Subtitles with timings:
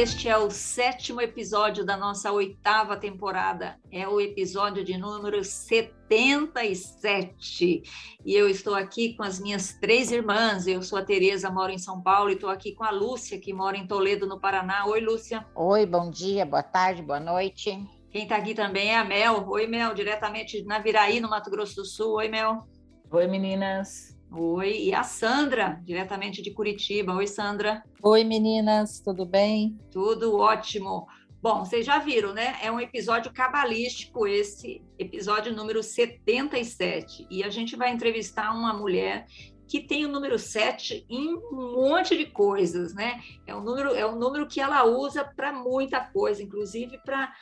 [0.00, 3.78] Este é o sétimo episódio da nossa oitava temporada.
[3.92, 7.82] É o episódio de número 77.
[8.24, 10.66] E eu estou aqui com as minhas três irmãs.
[10.66, 13.52] Eu sou a Tereza, moro em São Paulo, e estou aqui com a Lúcia, que
[13.52, 14.86] mora em Toledo, no Paraná.
[14.86, 15.46] Oi, Lúcia.
[15.54, 17.78] Oi, bom dia, boa tarde, boa noite.
[18.10, 19.46] Quem está aqui também é a Mel.
[19.50, 22.14] Oi, Mel, diretamente na Viraí, no Mato Grosso do Sul.
[22.14, 22.66] Oi, Mel.
[23.10, 24.09] Oi, meninas.
[24.32, 27.14] Oi, e a Sandra, diretamente de Curitiba.
[27.14, 27.82] Oi, Sandra.
[28.00, 29.76] Oi, meninas, tudo bem?
[29.90, 31.08] Tudo ótimo.
[31.42, 32.56] Bom, vocês já viram, né?
[32.62, 37.26] É um episódio cabalístico esse, episódio número 77.
[37.28, 39.26] E a gente vai entrevistar uma mulher
[39.66, 43.20] que tem o número 7 em um monte de coisas, né?
[43.46, 47.32] É um número, é um número que ela usa para muita coisa, inclusive para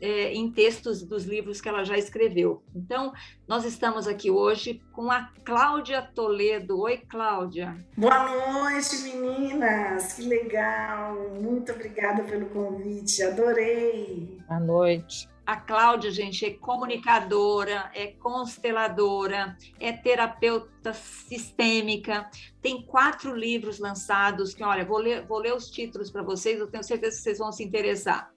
[0.00, 2.62] é, em textos dos livros que ela já escreveu.
[2.74, 3.12] Então,
[3.46, 6.80] nós estamos aqui hoje com a Cláudia Toledo.
[6.80, 7.76] Oi, Cláudia.
[7.96, 10.14] Boa noite, meninas.
[10.14, 11.14] Que legal.
[11.40, 13.22] Muito obrigada pelo convite.
[13.22, 14.38] Adorei.
[14.46, 15.28] Boa noite.
[15.48, 22.28] A Cláudia, gente, é comunicadora, é consteladora, é terapeuta sistêmica,
[22.60, 26.66] tem quatro livros lançados, que, olha, vou ler, vou ler os títulos para vocês, eu
[26.66, 28.30] tenho certeza que vocês vão se interessar.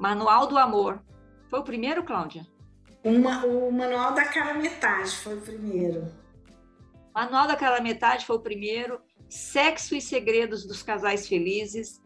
[0.00, 0.98] Manual do Amor.
[1.50, 2.46] Foi o primeiro, Cláudia?
[3.04, 6.10] Uma, o Manual da Cara Metade foi o primeiro.
[7.14, 8.98] Manual da Cara Metade foi o primeiro.
[9.28, 12.00] Sexo e Segredos dos Casais Felizes.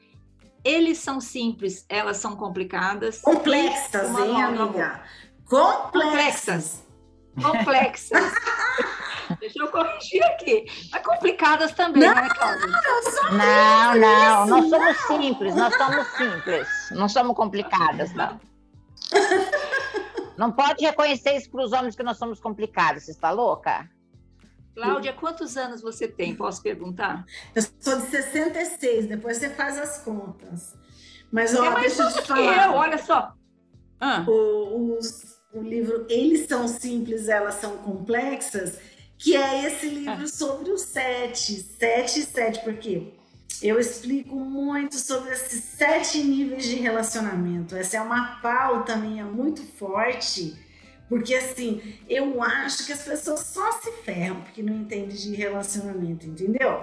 [0.65, 3.21] Eles são simples, elas são complicadas.
[3.21, 5.05] Complexas, hein, amiga?
[5.49, 5.93] Complexas.
[5.93, 6.84] Complexas.
[9.41, 10.67] Deixa eu corrigir aqui.
[10.93, 12.67] Mas complicadas também, não, né, Cláudia?
[13.33, 16.69] Não, não, nós somos simples, nós somos simples.
[16.93, 18.41] Não somos complicadas, não.
[20.37, 23.05] Não pode reconhecer isso para os homens que nós somos complicados.
[23.05, 23.89] Você está louca?
[24.75, 26.35] Cláudia, quantos anos você tem?
[26.35, 27.25] Posso perguntar?
[27.55, 30.77] Eu sou de 66, depois você faz as contas.
[31.31, 32.67] Mas, ó, é mais deixa eu te falar.
[32.67, 33.33] Eu, olha só.
[34.01, 34.25] Ah.
[34.27, 38.79] O, os, o livro Eles São Simples, Elas São Complexas
[39.19, 43.13] que é esse livro sobre os sete, sete e sete, porque
[43.63, 47.77] eu explico muito sobre esses sete níveis de relacionamento.
[47.77, 50.55] Essa é uma pauta minha muito forte,
[51.09, 56.27] porque assim, eu acho que as pessoas só se ferram porque não entendem de relacionamento,
[56.27, 56.83] entendeu?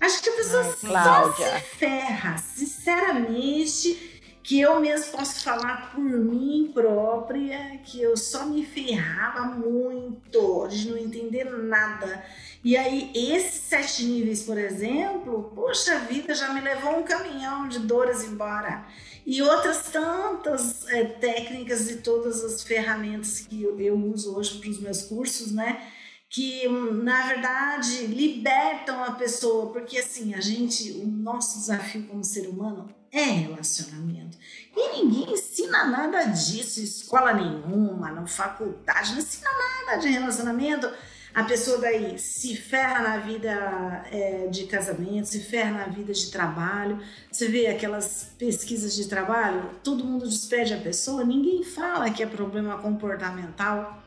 [0.00, 4.07] Acho que a pessoa Ai, só se ferra, sinceramente
[4.48, 10.90] que eu mesmo posso falar por mim própria, que eu só me ferrava muito de
[10.90, 12.24] não entender nada.
[12.64, 17.80] E aí, esses sete níveis, por exemplo, poxa vida, já me levou um caminhão de
[17.80, 18.86] dores embora.
[19.26, 24.70] E outras tantas é, técnicas e todas as ferramentas que eu, eu uso hoje para
[24.70, 25.92] os meus cursos, né?
[26.28, 32.48] Que na verdade libertam a pessoa, porque assim, a gente, o nosso desafio como ser
[32.48, 34.36] humano é relacionamento.
[34.76, 40.90] E ninguém ensina nada disso, escola nenhuma, na faculdade, não ensina nada de relacionamento.
[41.34, 46.30] A pessoa daí se ferra na vida é, de casamento, se ferra na vida de
[46.30, 47.00] trabalho.
[47.30, 52.26] Você vê aquelas pesquisas de trabalho, todo mundo despede a pessoa, ninguém fala que é
[52.26, 54.02] problema comportamental.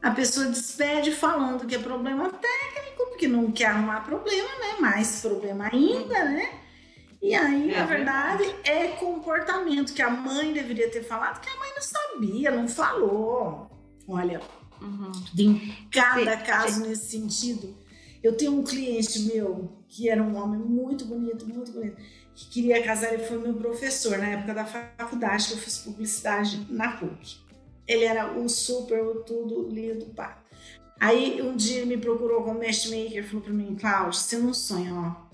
[0.00, 4.76] A pessoa despede falando que é problema técnico, porque não quer arrumar problema, né?
[4.80, 6.60] Mais problema ainda, né?
[7.20, 11.58] E aí, é, na verdade, é comportamento que a mãe deveria ter falado, que a
[11.58, 13.68] mãe não sabia, não falou.
[14.06, 14.40] Olha,
[14.80, 15.10] uhum.
[15.36, 16.88] tem cada sim, caso sim.
[16.88, 17.76] nesse sentido.
[18.22, 21.96] Eu tenho um cliente meu que era um homem muito bonito, muito bonito,
[22.34, 26.66] que queria casar, ele foi meu professor na época da faculdade que eu fiz publicidade
[26.70, 27.47] na PUC.
[27.88, 30.38] Ele era o super, tudo lindo, pá.
[31.00, 35.28] Aí um dia me procurou como matchmaker, falou para mim, Cláudio, você não sonha, ó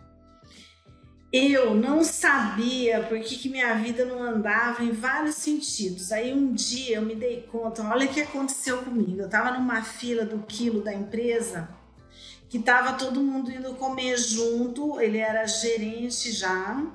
[1.36, 6.12] eu não sabia por que, que minha vida não andava em vários sentidos.
[6.12, 9.20] Aí um dia eu me dei conta, olha o que aconteceu comigo.
[9.20, 11.68] Eu estava numa fila do quilo da empresa
[12.48, 16.86] que estava todo mundo indo comer junto, ele era gerente já,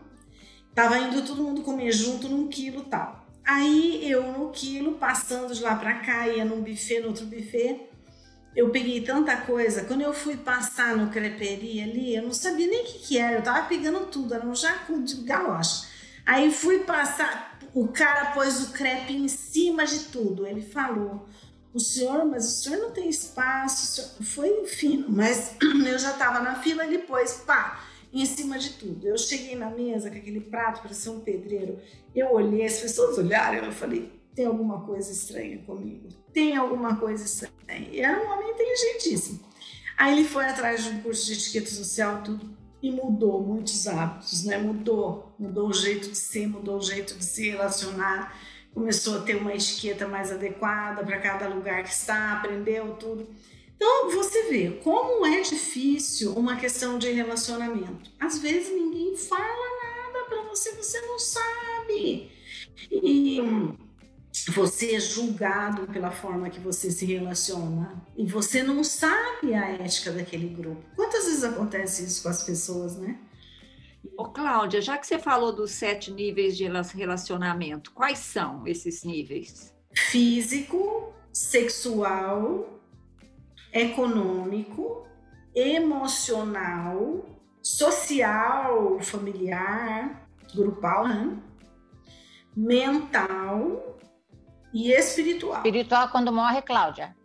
[0.69, 3.18] estava indo todo mundo comer junto num quilo tal.
[3.49, 7.89] Aí eu no quilo, passando de lá para cá, ia num buffet, no outro buffet,
[8.55, 9.85] eu peguei tanta coisa.
[9.85, 13.37] Quando eu fui passar no creperia ali, eu não sabia nem o que, que era.
[13.37, 15.87] Eu tava pegando tudo, era um jacu de galocha.
[16.27, 20.45] Aí fui passar, o cara pôs o crepe em cima de tudo.
[20.45, 21.27] Ele falou:
[21.73, 24.15] o senhor, mas o senhor não tem espaço.
[24.21, 25.55] Foi fino, mas
[25.87, 29.07] eu já estava na fila e depois, pá, em cima de tudo.
[29.07, 31.79] Eu cheguei na mesa com aquele prato, parecia um pedreiro.
[32.15, 36.09] Eu olhei, as pessoas olharam, eu falei: tem alguma coisa estranha comigo.
[36.33, 37.87] Tem alguma coisa estranha.
[37.91, 39.39] E era um homem inteligentíssimo.
[39.97, 42.49] Aí ele foi atrás de um curso de etiqueta social, tudo,
[42.81, 44.57] e mudou muitos hábitos, né?
[44.57, 48.33] Mudou, mudou o jeito de ser, mudou o jeito de se relacionar
[48.73, 53.27] começou a ter uma etiqueta mais adequada para cada lugar que está, aprendeu tudo.
[53.81, 58.11] Então você vê como é difícil uma questão de relacionamento.
[58.19, 62.29] Às vezes ninguém fala nada para você, você não sabe.
[62.91, 63.39] E
[64.51, 70.11] você é julgado pela forma que você se relaciona e você não sabe a ética
[70.11, 70.83] daquele grupo.
[70.97, 73.17] Quantas vezes acontece isso com as pessoas, né?
[74.17, 79.73] Ô, Cláudia, já que você falou dos sete níveis de relacionamento, quais são esses níveis?
[79.93, 82.78] Físico, sexual,
[83.73, 85.07] econômico,
[85.53, 87.25] emocional,
[87.61, 91.37] social, familiar, grupal, né?
[92.55, 93.97] mental
[94.73, 95.57] e espiritual.
[95.57, 97.15] Espiritual quando morre, Cláudia.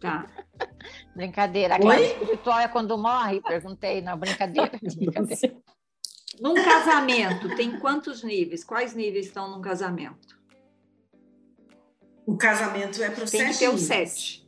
[0.00, 0.26] Tá.
[1.14, 1.78] Brincadeira.
[1.80, 2.06] Oi?
[2.06, 3.40] espiritual é quando morre?
[3.40, 4.72] Perguntei, não, brincadeira.
[4.82, 5.56] brincadeira.
[6.40, 8.64] Num casamento, tem quantos níveis?
[8.64, 10.40] Quais níveis estão num casamento?
[12.26, 14.41] O casamento é para Tem que ter o sete.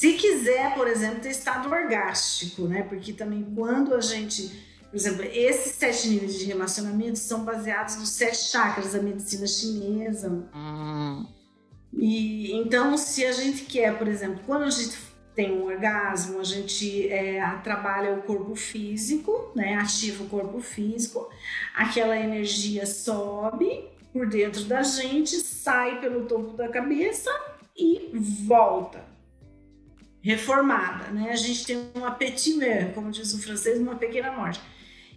[0.00, 2.82] Se quiser, por exemplo, ter estado orgástico, né?
[2.84, 4.48] Porque também quando a gente,
[4.88, 10.48] por exemplo, esses sete níveis de relacionamento são baseados nos sete chakras da medicina chinesa.
[10.54, 11.26] Hum.
[11.92, 14.96] E então, se a gente quer, por exemplo, quando a gente
[15.34, 19.74] tem um orgasmo, a gente é, trabalha o corpo físico, né?
[19.74, 21.28] Ativa o corpo físico,
[21.74, 27.30] aquela energia sobe por dentro da gente, sai pelo topo da cabeça
[27.76, 29.09] e volta
[30.22, 31.30] reformada, né?
[31.30, 34.60] A gente tem um appetiment, como diz o francês, uma pequena morte.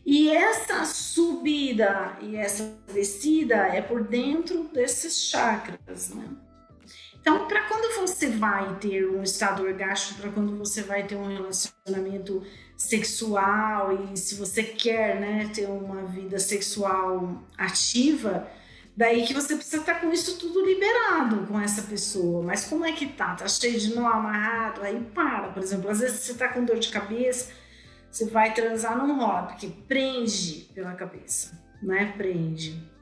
[0.05, 6.27] E essa subida e essa descida é por dentro desses chakras, né?
[7.21, 11.25] Então, para quando você vai ter um estado orgástico, para quando você vai ter um
[11.25, 12.43] relacionamento
[12.75, 18.45] sexual e se você quer, né, ter uma vida sexual ativa,
[18.95, 22.43] daí que você precisa estar tá com isso tudo liberado com essa pessoa.
[22.43, 23.35] Mas como é que tá?
[23.35, 24.81] Tá cheio de nó amarrado?
[24.81, 27.51] Aí para, por exemplo, às vezes você tá com dor de cabeça,
[28.11, 32.13] você vai transar, não rola, porque prende pela cabeça, né?
[32.15, 32.93] Prende.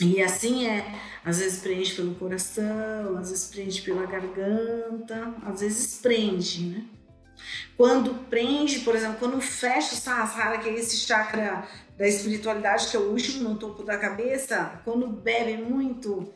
[0.00, 5.98] E assim é, às vezes prende pelo coração, às vezes prende pela garganta, às vezes
[5.98, 6.84] prende, né?
[7.76, 11.66] Quando prende, por exemplo, quando fecha o Sahasrara, que é esse chakra
[12.02, 16.34] da espiritualidade, que é o último no topo da cabeça, quando bebe muito,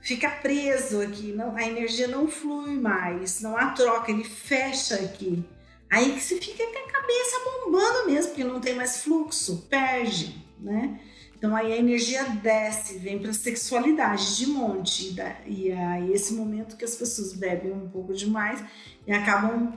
[0.00, 5.44] fica preso aqui, não, a energia não flui mais, não há troca, ele fecha aqui.
[5.88, 10.44] Aí que você fica com a cabeça bombando mesmo, porque não tem mais fluxo, perde,
[10.58, 10.98] né?
[11.38, 15.14] Então aí a energia desce, vem para a sexualidade de monte.
[15.46, 18.64] E aí esse momento que as pessoas bebem um pouco demais
[19.06, 19.74] e acabam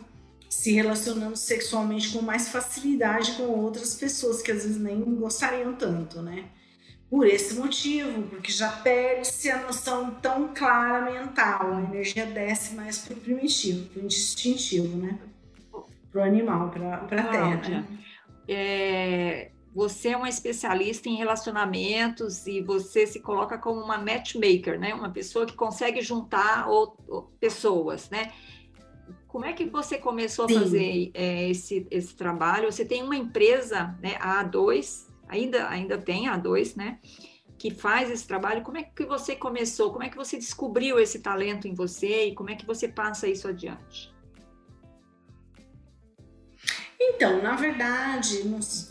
[0.50, 6.22] se relacionando sexualmente com mais facilidade com outras pessoas que às vezes nem gostariam tanto,
[6.22, 6.46] né?
[7.10, 12.98] Por esse motivo, porque já perde-se a noção tão clara mental, a energia desce mais
[12.98, 15.18] para o primitivo, para o instintivo, né?
[16.12, 17.70] Para o animal, para a terra.
[17.70, 17.86] Né?
[18.48, 24.92] É, você é uma especialista em relacionamentos e você se coloca como uma matchmaker, né?
[24.92, 28.32] Uma pessoa que consegue juntar ou, ou, pessoas, né?
[29.38, 30.58] Como é que você começou Sim.
[30.58, 32.72] a fazer é, esse, esse trabalho?
[32.72, 36.98] Você tem uma empresa, né, a A2, ainda, ainda tem a A2, né?
[37.56, 38.64] Que faz esse trabalho.
[38.64, 39.92] Como é que você começou?
[39.92, 43.28] Como é que você descobriu esse talento em você e como é que você passa
[43.28, 44.12] isso adiante?
[47.00, 48.42] Então, na verdade,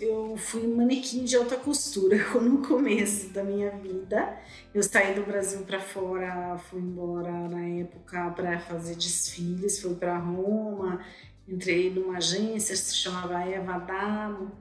[0.01, 4.39] eu fui manequim de alta costura no começo da minha vida.
[4.73, 10.19] Eu saí do Brasil para fora, fui embora na época para fazer desfiles, fui para
[10.19, 11.05] Roma,
[11.49, 14.53] entrei numa agência se chamava Eva Damo.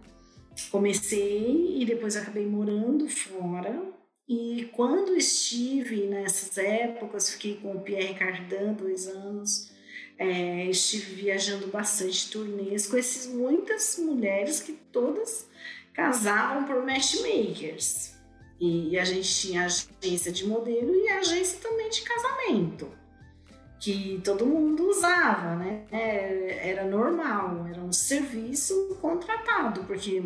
[0.71, 3.93] Comecei e depois acabei morando fora.
[4.27, 9.74] E quando estive nessas épocas, fiquei com o Pierre Cardin dois anos
[10.17, 15.47] é, estive viajando bastante turnês, conheci muitas mulheres que todas
[15.93, 18.15] casavam por matchmakers.
[18.59, 22.89] E a gente tinha agência de modelo e agência também de casamento,
[23.79, 25.83] que todo mundo usava, né?
[25.91, 30.23] É, era normal, era um serviço contratado, porque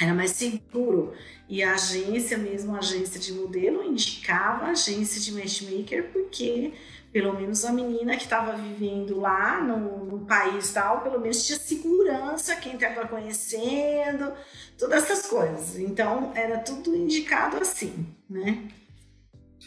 [0.00, 1.12] era mais seguro.
[1.48, 6.72] E a agência mesmo, a agência de modelo, indicava a agência de matchmaker porque
[7.18, 11.58] pelo menos a menina que estava vivendo lá no, no, país tal, pelo menos tinha
[11.58, 14.32] segurança, quem estava conhecendo,
[14.78, 15.76] todas essas coisas.
[15.80, 18.68] Então era tudo indicado assim, né?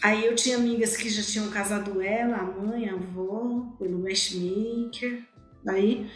[0.02, 5.22] Aí eu tinha amigas que já tinham casado ela, a mãe, a avó, pelo matchmaker.
[5.68, 6.10] Aí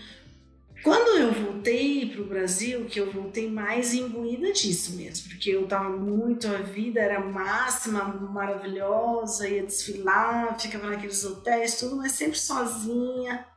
[0.85, 5.63] quando eu voltei para o Brasil, que eu voltei mais imbuída disso mesmo, porque eu
[5.63, 12.37] estava muito, a vida era máxima, maravilhosa, ia desfilar, ficava naqueles hotéis, tudo, mas sempre
[12.37, 13.47] sozinha,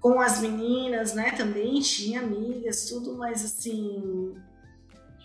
[0.00, 1.32] com as meninas, né?
[1.32, 4.34] Também tinha amigas, tudo, mas assim,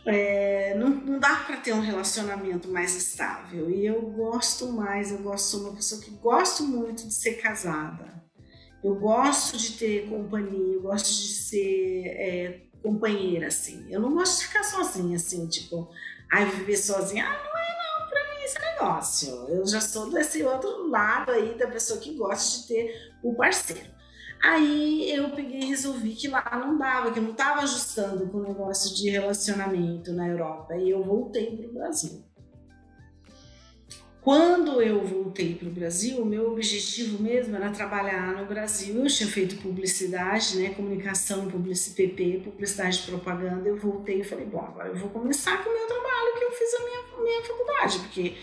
[0.06, 3.72] é, não, não dá para ter um relacionamento mais estável.
[3.72, 8.23] E eu gosto mais, eu gosto, sou uma pessoa que gosto muito de ser casada.
[8.84, 13.86] Eu gosto de ter companhia, eu gosto de ser é, companheira, assim.
[13.90, 15.90] Eu não gosto de ficar sozinha, assim, tipo,
[16.32, 17.26] ai, viver sozinha.
[17.26, 19.30] Ah, não é não, pra mim esse negócio.
[19.48, 23.94] Eu já sou desse outro lado aí da pessoa que gosta de ter o parceiro.
[24.44, 28.40] Aí eu peguei e resolvi que lá não dava, que eu não estava ajustando com
[28.40, 30.76] o negócio de relacionamento na Europa.
[30.76, 32.22] E eu voltei para o Brasil.
[34.24, 39.04] Quando eu voltei para o Brasil, o meu objetivo mesmo era trabalhar no Brasil.
[39.04, 43.68] Eu tinha feito publicidade, né, comunicação, publicidade, PP, publicidade de propaganda.
[43.68, 46.52] Eu voltei e falei, bom, agora eu vou começar com o meu trabalho que eu
[46.52, 48.36] fiz a minha, minha faculdade, porque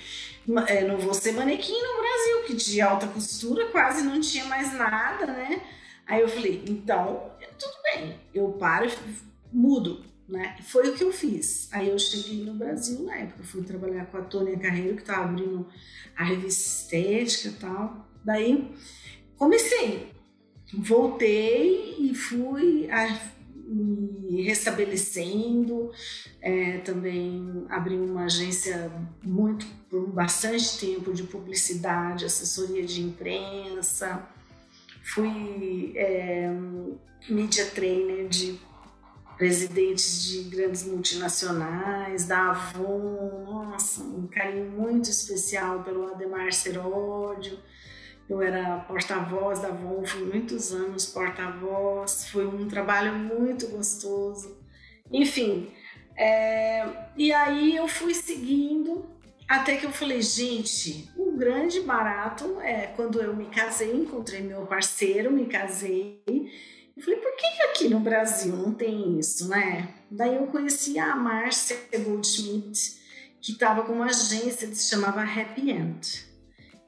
[0.69, 4.75] é, não vou ser manequim no Brasil, que de alta costura quase não tinha mais
[4.75, 5.63] nada, né?
[6.07, 8.93] Aí eu falei, então, tudo bem, eu paro e
[9.51, 10.57] mudo né?
[10.63, 11.69] Foi o que eu fiz.
[11.73, 15.25] Aí eu cheguei no Brasil na época, fui trabalhar com a Tônia Carreiro, que estava
[15.25, 15.67] abrindo
[16.17, 18.09] a revista estética e tal.
[18.25, 18.71] Daí
[19.37, 20.13] comecei,
[20.73, 23.21] voltei e fui a,
[23.67, 25.91] me restabelecendo.
[26.41, 28.91] É, também abri uma agência
[29.23, 34.29] muito por bastante tempo de publicidade, assessoria de imprensa.
[35.03, 36.51] Fui é,
[37.29, 38.61] media trainer de
[39.41, 47.59] presidentes de grandes multinacionais, da Avon, nossa, um carinho muito especial pelo Ademar Seródio.
[48.29, 54.61] Eu era porta-voz da Avon, fui muitos anos porta-voz, foi um trabalho muito gostoso.
[55.11, 55.71] Enfim,
[56.15, 59.09] é, e aí eu fui seguindo
[59.49, 64.67] até que eu falei, gente, o grande barato é quando eu me casei, encontrei meu
[64.67, 66.23] parceiro, me casei
[66.97, 69.95] eu falei, por que aqui no Brasil não tem isso, né?
[70.11, 72.99] Daí eu conheci a Márcia Goldschmidt,
[73.41, 76.27] que estava com uma agência que se chamava Happy End.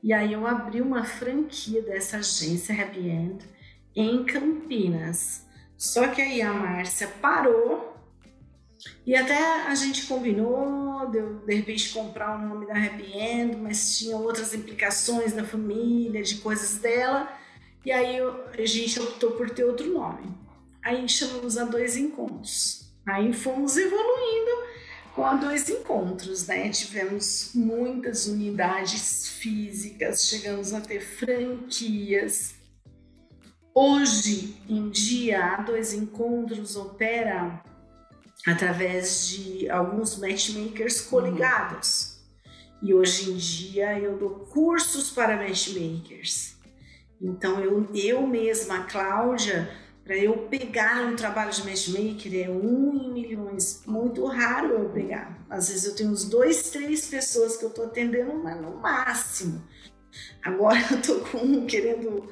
[0.02, 3.44] E aí eu abri uma franquia dessa agência Happy End
[3.94, 5.47] em Campinas.
[5.78, 7.92] Só que aí a Márcia parou
[9.06, 13.97] e até a gente combinou de, de repente comprar o nome da Happy End, mas
[13.99, 17.32] tinha outras implicações da família, de coisas dela.
[17.84, 20.34] E aí a gente optou por ter outro nome.
[20.84, 22.92] Aí chamamos a dois encontros.
[23.06, 24.50] Aí fomos evoluindo
[25.14, 26.68] com a dois encontros, né?
[26.70, 32.54] Tivemos muitas unidades físicas, chegamos a ter franquias.
[33.74, 37.62] Hoje em dia, a dois encontros opera
[38.46, 42.18] através de alguns matchmakers coligados.
[42.44, 42.88] Uhum.
[42.88, 46.56] E hoje em dia eu dou cursos para matchmakers.
[47.22, 49.70] Então, eu, eu mesma, Cláudia,
[50.04, 55.38] para eu pegar um trabalho de matchmaker é um em milhões, muito raro eu pegar.
[55.48, 59.62] Às vezes eu tenho uns dois, três pessoas que eu estou atendendo, mas no máximo.
[60.42, 62.28] Agora eu estou com querendo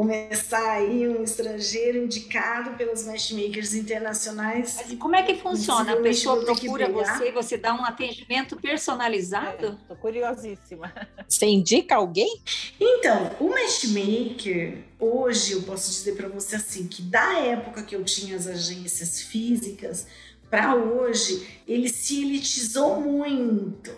[0.00, 4.78] começar aí um estrangeiro indicado pelos matchmakers internacionais.
[4.88, 5.92] Mas como é que funciona?
[5.92, 9.78] A pessoa procura você e você dá um atendimento personalizado?
[9.82, 10.90] Estou é, curiosíssima.
[11.28, 12.40] Você indica alguém?
[12.80, 18.02] Então, o matchmaker, hoje eu posso dizer para você assim, que da época que eu
[18.02, 20.06] tinha as agências físicas
[20.48, 23.92] para hoje, ele se elitizou muito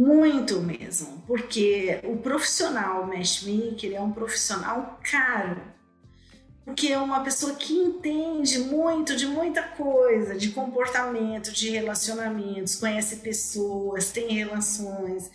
[0.00, 5.60] muito mesmo, porque o profissional matchmaker é um profissional caro,
[6.64, 13.16] porque é uma pessoa que entende muito de muita coisa, de comportamento, de relacionamentos, conhece
[13.16, 15.30] pessoas, tem relações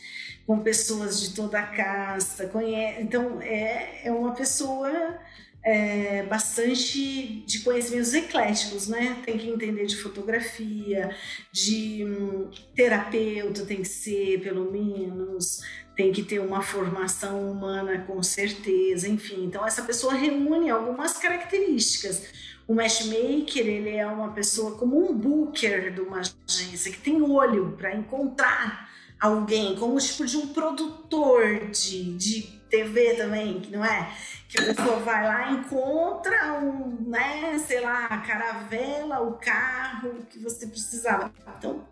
[0.48, 5.20] com pessoas de toda a casta, conhece, então é, é uma pessoa
[5.66, 9.20] é, bastante de conhecimentos ecléticos, né?
[9.26, 11.10] Tem que entender de fotografia,
[11.52, 15.64] de hum, terapeuta tem que ser, pelo menos,
[15.96, 19.46] tem que ter uma formação humana com certeza, enfim.
[19.46, 22.56] Então essa pessoa reúne algumas características.
[22.68, 27.74] O matchmaker, ele é uma pessoa como um booker de uma agência que tem olho
[27.76, 28.88] para encontrar
[29.20, 34.12] alguém, como tipo de um produtor de, de TV também, que não é?
[34.50, 40.40] Que a pessoa vai lá encontra um, né, sei lá, a caravela, o carro que
[40.40, 41.32] você precisava.
[41.58, 41.86] Então,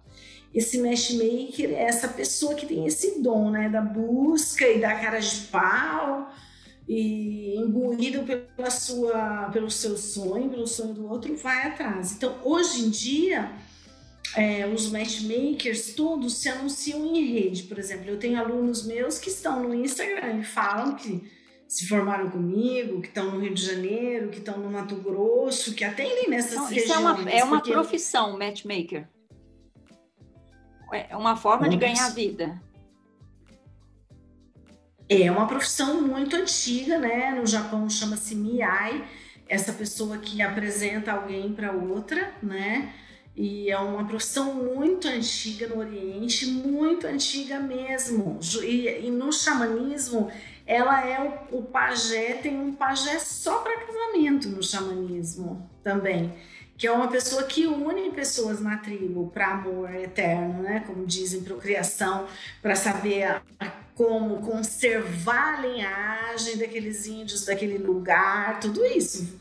[0.53, 5.19] esse matchmaker é essa pessoa que tem esse dom, né, da busca e da cara
[5.19, 6.31] de pau
[6.87, 12.11] e imbuído pela sua, pelo seu sonho, pelo sonho do outro, vai atrás.
[12.11, 13.51] Então, hoje em dia,
[14.35, 17.63] é, os matchmakers todos se anunciam em rede.
[17.63, 21.31] Por exemplo, eu tenho alunos meus que estão no Instagram e falam que
[21.67, 25.83] se formaram comigo, que estão no Rio de Janeiro, que estão no Mato Grosso, que
[25.83, 26.85] atendem nessas Não, regiões.
[26.85, 27.71] Isso é uma, é uma porque...
[27.71, 29.07] profissão, matchmaker.
[30.91, 32.61] É uma forma de ganhar vida.
[35.09, 37.31] É uma profissão muito antiga, né?
[37.31, 39.03] No Japão chama-se Miai,
[39.47, 42.93] essa pessoa que apresenta alguém para outra, né?
[43.35, 48.39] E é uma profissão muito antiga no Oriente, muito antiga mesmo.
[48.61, 50.31] E, e no xamanismo,
[50.67, 56.31] ela é o, o pajé, tem um pajé só para casamento no xamanismo também
[56.77, 60.83] que é uma pessoa que une pessoas na tribo para amor eterno, né?
[60.85, 62.27] Como dizem, procriação,
[62.61, 69.39] para saber a, a, como conservar a linhagem daqueles índios daquele lugar, tudo isso.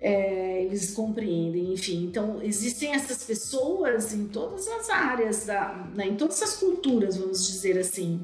[0.00, 2.04] É, eles compreendem, enfim.
[2.04, 7.46] Então, existem essas pessoas em todas as áreas, da, né, em todas as culturas, vamos
[7.46, 8.20] dizer assim.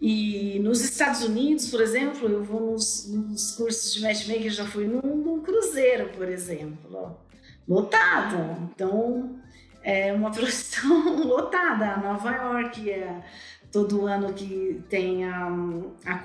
[0.00, 4.86] E nos Estados Unidos, por exemplo, eu vou nos, nos cursos de matchmaker, já fui
[4.86, 7.18] num, num cruzeiro, por exemplo
[7.66, 8.58] lotada.
[8.62, 9.38] Então,
[9.82, 11.96] é uma profissão lotada.
[11.96, 13.22] Nova York é
[13.72, 15.48] todo ano que tem a,
[16.04, 16.22] a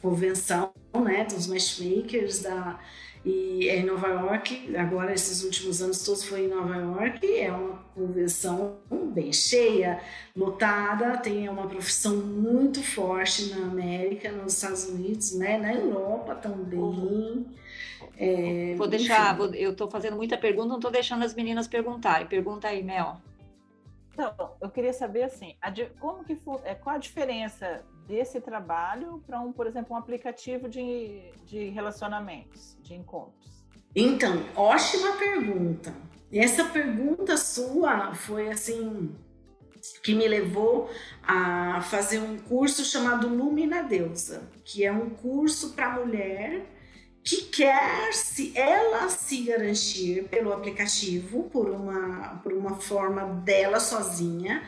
[0.00, 2.78] convenção né, dos matchmakers da,
[3.24, 4.76] e é em Nova York.
[4.76, 7.38] Agora, esses últimos anos todos foi em Nova York.
[7.38, 10.00] É uma convenção bem cheia,
[10.36, 11.18] lotada.
[11.18, 16.78] Tem uma profissão muito forte na América, nos Estados Unidos, né, na Europa também.
[16.78, 17.46] Uhum.
[18.16, 22.26] É, vou deixar, vou, eu estou fazendo muita pergunta, não estou deixando as meninas perguntarem.
[22.26, 23.16] Pergunta aí, Mel.
[24.12, 29.38] Então, eu queria saber assim, a, como que é, qual a diferença desse trabalho para
[29.40, 33.62] um, por exemplo, um aplicativo de, de relacionamentos, de encontros?
[33.94, 35.94] Então, ótima pergunta.
[36.32, 39.14] Essa pergunta sua foi assim
[40.02, 40.90] que me levou
[41.22, 46.66] a fazer um curso chamado Lumina Deusa, que é um curso para mulher
[47.22, 54.62] que quer se ela se garantir pelo aplicativo por uma por uma forma dela sozinha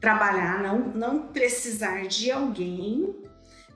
[0.00, 3.14] trabalhar não não precisar de alguém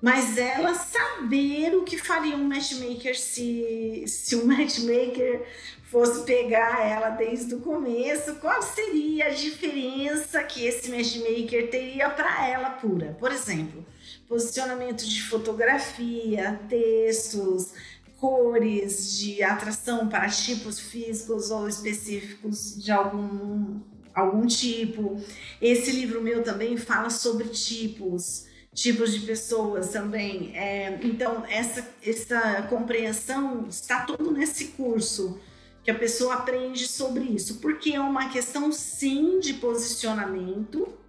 [0.02, 5.46] mas ela saber o que faria um matchmaker se se um matchmaker
[5.84, 8.36] fosse pegar ela desde o começo.
[8.36, 13.16] Qual seria a diferença que esse matchmaker teria para ela pura?
[13.18, 13.84] Por exemplo
[14.30, 17.72] posicionamento de fotografia textos
[18.20, 23.80] cores de atração para tipos físicos ou específicos de algum,
[24.20, 25.20] algum tipo.
[25.60, 30.56] Esse livro meu também fala sobre tipos, tipos de pessoas também.
[30.56, 35.38] É, então, essa, essa compreensão está tudo nesse curso
[35.82, 40.99] que a pessoa aprende sobre isso, porque é uma questão sim de posicionamento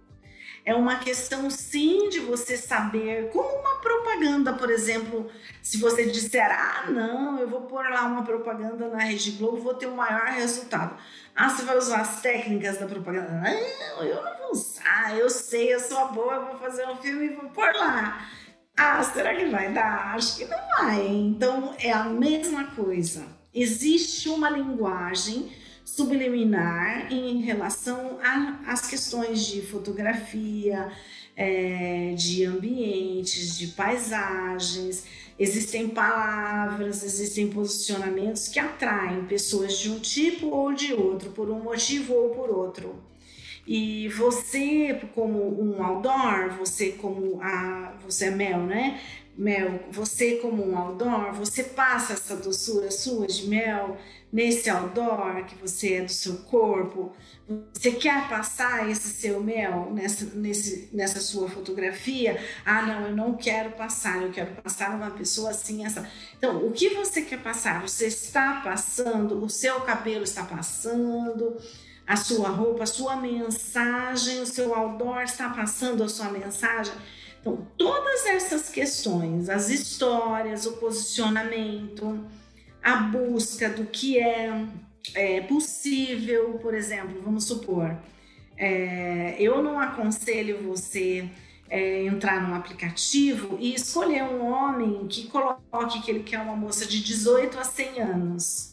[0.64, 6.50] é uma questão, sim, de você saber, como uma propaganda, por exemplo, se você disser,
[6.50, 9.96] ah, não, eu vou pôr lá uma propaganda na Rede Globo, vou ter o um
[9.96, 10.96] maior resultado.
[11.34, 13.32] Ah, você vai usar as técnicas da propaganda?
[13.32, 17.26] Não, eu não vou usar, eu sei, eu sou boa, eu vou fazer um filme
[17.26, 18.24] e vou pôr lá.
[18.76, 20.14] Ah, será que vai dar?
[20.14, 21.06] Acho que não vai.
[21.06, 23.26] Então, é a mesma coisa.
[23.52, 25.52] Existe uma linguagem
[25.94, 28.18] subliminar em relação
[28.66, 30.90] às questões de fotografia,
[31.36, 35.04] é, de ambientes, de paisagens.
[35.38, 41.62] Existem palavras, existem posicionamentos que atraem pessoas de um tipo ou de outro, por um
[41.62, 42.98] motivo ou por outro.
[43.66, 47.92] E você, como um outdoor, você como a.
[48.06, 48.98] Você é Mel, né?
[49.36, 53.96] Mel, você como um outdoor, você passa essa doçura sua de mel
[54.32, 57.12] nesse outdoor que você é do seu corpo.
[57.72, 62.42] Você quer passar esse seu mel nessa, nesse, nessa sua fotografia?
[62.64, 66.08] Ah, não, eu não quero passar, eu quero passar uma pessoa assim, essa.
[66.38, 67.82] Então, o que você quer passar?
[67.82, 71.58] Você está passando, o seu cabelo está passando,
[72.06, 76.92] a sua roupa, a sua mensagem, o seu outdoor está passando a sua mensagem
[77.40, 82.24] Então, todas essas questões, as histórias, o posicionamento,
[82.82, 84.66] a busca do que é,
[85.14, 87.96] é possível, por exemplo, vamos supor,
[88.56, 91.28] é, eu não aconselho você
[91.70, 96.84] é, entrar num aplicativo e escolher um homem que coloque que ele quer uma moça
[96.84, 98.72] de 18 a 100 anos.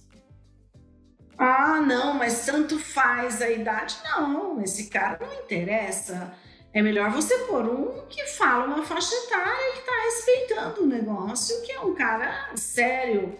[1.37, 3.95] Ah, não, mas tanto faz a idade.
[4.03, 6.33] Não, esse cara não interessa.
[6.73, 11.61] É melhor você pôr um que fala uma faixa etária que está respeitando o negócio,
[11.61, 13.39] que é um cara sério,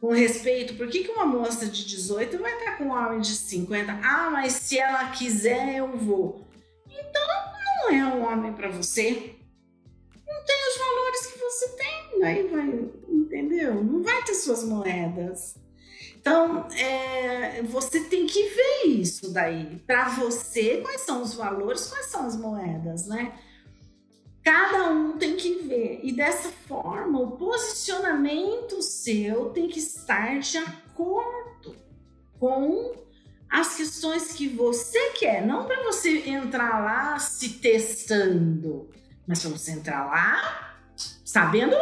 [0.00, 0.74] com respeito.
[0.74, 4.00] Por que, que uma moça de 18 vai estar com um homem de 50?
[4.02, 6.46] Ah, mas se ela quiser, eu vou.
[6.88, 7.22] Então,
[7.82, 9.34] não é um homem para você.
[10.26, 12.24] Não tem os valores que você tem.
[12.24, 13.84] Aí vai, entendeu?
[13.84, 15.56] Não vai ter suas moedas.
[16.16, 19.82] Então, é, você tem que ver isso daí.
[19.86, 23.38] Para você, quais são os valores, quais são as moedas, né?
[24.42, 26.00] Cada um tem que ver.
[26.02, 31.76] E dessa forma, o posicionamento seu tem que estar de acordo
[32.38, 32.94] com
[33.50, 35.46] as questões que você quer.
[35.46, 38.88] Não para você entrar lá se testando,
[39.26, 40.78] mas para você entrar lá
[41.24, 41.76] sabendo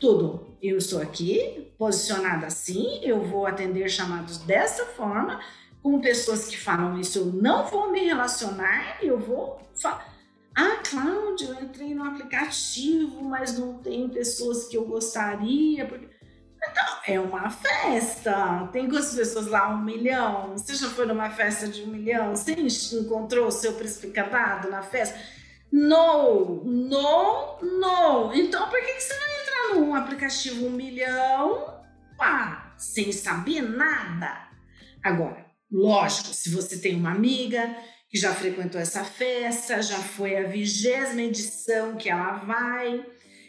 [0.00, 0.56] tudo.
[0.60, 5.40] Eu estou aqui, posicionada assim, eu vou atender chamados dessa forma,
[5.82, 10.15] com pessoas que falam isso, eu não vou me relacionar, eu vou falar.
[10.56, 15.86] Ah, Cláudio, eu entrei no aplicativo, mas não tem pessoas que eu gostaria.
[15.86, 16.08] Porque...
[16.68, 18.68] Então, é uma festa.
[18.72, 19.68] Tem quantas pessoas lá?
[19.68, 20.52] Um milhão?
[20.56, 22.34] Você já foi numa festa de um milhão?
[22.34, 22.54] Você
[22.96, 25.18] encontrou o seu príncipe encantado na festa?
[25.70, 28.34] No, no, no.
[28.34, 29.36] Então, por que, que você vai
[29.74, 31.80] num aplicativo um milhão,
[32.16, 34.48] pá, sem saber nada.
[35.02, 37.76] Agora, lógico, se você tem uma amiga
[38.08, 43.04] que já frequentou essa festa, já foi a vigésima edição que ela vai,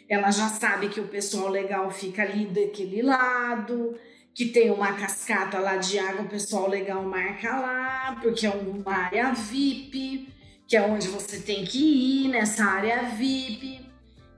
[0.08, 3.96] ela já sabe que o pessoal legal fica ali daquele lado,
[4.34, 8.94] que tem uma cascata lá de água, o pessoal legal marca lá, porque é uma
[8.94, 10.28] área VIP,
[10.66, 11.78] que é onde você tem que
[12.24, 13.80] ir nessa área VIP.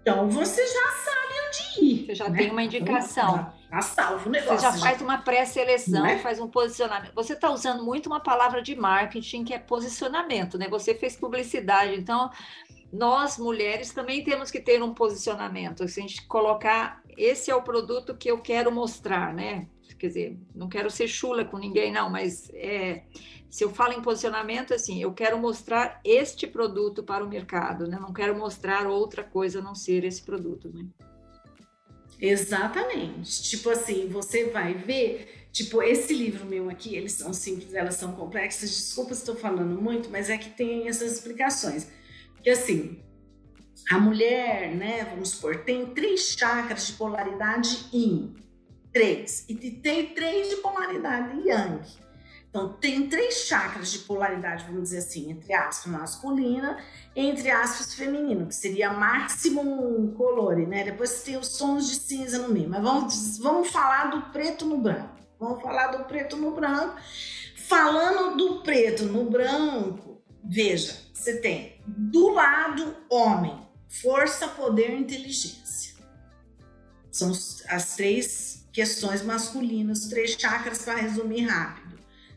[0.00, 2.06] Então você já sabe onde ir.
[2.06, 2.38] Você já né?
[2.38, 3.52] tem uma indicação.
[3.70, 4.58] Tá salvo o negócio.
[4.58, 6.18] Você já faz uma pré-seleção, é?
[6.18, 7.14] faz um posicionamento.
[7.14, 10.68] Você está usando muito uma palavra de marketing que é posicionamento, né?
[10.68, 12.30] Você fez publicidade, então
[12.92, 15.86] nós mulheres também temos que ter um posicionamento.
[15.86, 19.68] Se a gente colocar esse é o produto que eu quero mostrar, né?
[19.96, 23.02] Quer dizer, não quero ser chula com ninguém, não, mas é,
[23.48, 27.98] se eu falo em posicionamento, assim, eu quero mostrar este produto para o mercado, né?
[28.00, 30.86] Não quero mostrar outra coisa a não ser esse produto, né?
[32.20, 33.42] Exatamente.
[33.42, 38.12] Tipo assim, você vai ver, tipo, esse livro meu aqui, eles são simples, elas são
[38.12, 38.70] complexas.
[38.70, 41.88] Desculpa se estou falando muito, mas é que tem essas explicações.
[42.34, 43.02] Porque assim,
[43.90, 48.34] a mulher, né, vamos supor, tem três chakras de polaridade yin.
[48.92, 49.44] Três.
[49.48, 51.80] E tem três de polaridade yang.
[52.50, 56.76] Então, tem três chakras de polaridade, vamos dizer assim, entre aspas, masculina
[57.14, 60.84] entre aspas, feminino, que seria máximo colore, né?
[60.84, 62.68] Depois tem os tons de cinza no meio.
[62.68, 65.18] Mas vamos, vamos falar do preto no branco.
[65.38, 66.96] Vamos falar do preto no branco.
[67.56, 73.58] Falando do preto no branco, veja, você tem do lado homem,
[73.88, 75.94] força, poder, inteligência.
[77.10, 77.32] São
[77.68, 81.79] as três questões masculinas, três chakras para resumir rápido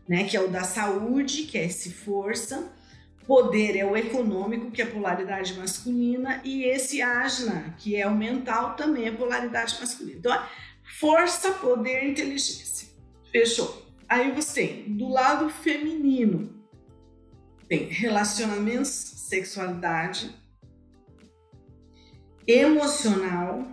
[0.08, 0.24] né?
[0.24, 2.72] Que é o da saúde, que é esse força.
[3.26, 8.14] Poder é o econômico, que é a polaridade masculina, e esse ajna, que é o
[8.14, 10.20] mental, também é polaridade masculina.
[10.20, 10.46] Então,
[11.00, 12.90] força, poder, inteligência.
[13.32, 13.84] Fechou.
[14.10, 16.54] Aí você tem do lado feminino,
[17.68, 20.36] tem relacionamentos, sexualidade,
[22.46, 23.66] emocional,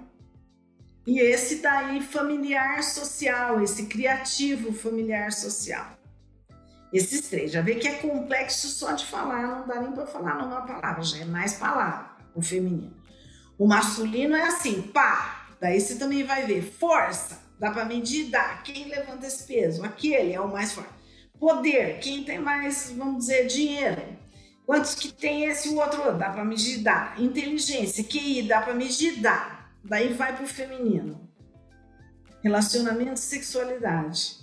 [1.07, 6.00] e esse daí familiar social, esse criativo familiar social.
[6.93, 7.53] Esses três.
[7.53, 11.03] Já vê que é complexo só de falar, não dá nem para falar numa palavra,
[11.03, 12.95] já é mais palavra, o feminino.
[13.57, 18.57] O masculino é assim, pá, daí você também vai ver força, dá para medir, dá.
[18.65, 19.85] Quem levanta esse peso?
[19.85, 20.91] Aquele é o mais forte.
[21.39, 24.03] Poder, quem tem mais, vamos dizer, dinheiro.
[24.67, 26.17] Quantos que tem esse o outro?
[26.17, 27.15] Dá para medir, dá.
[27.19, 29.69] Inteligência, QI, dá para medir, dá.
[29.83, 31.29] Daí vai pro feminino.
[32.43, 34.40] Relacionamento, sexualidade.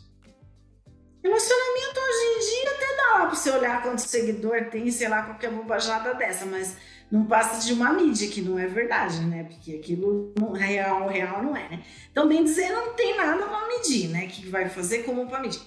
[1.28, 5.24] Relacionamento hoje em dia até dá lá pra você olhar quantos seguidor tem, sei lá,
[5.24, 6.78] qualquer bobajada dessa, mas
[7.12, 9.44] não passa de uma mídia, que não é verdade, né?
[9.44, 11.84] Porque aquilo não, real, real não é, né?
[12.10, 14.28] Então, bem dizer, não tem nada para medir, né?
[14.28, 15.62] Que vai fazer como para medir.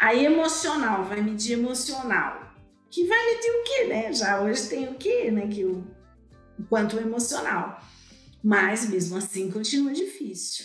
[0.00, 2.50] Aí, emocional, vai medir emocional.
[2.90, 4.12] Que vai medir o quê, né?
[4.14, 5.46] Já hoje tem o quê, né?
[5.46, 5.86] Que o
[6.70, 7.82] quanto o emocional.
[8.42, 10.64] Mas mesmo assim continua difícil.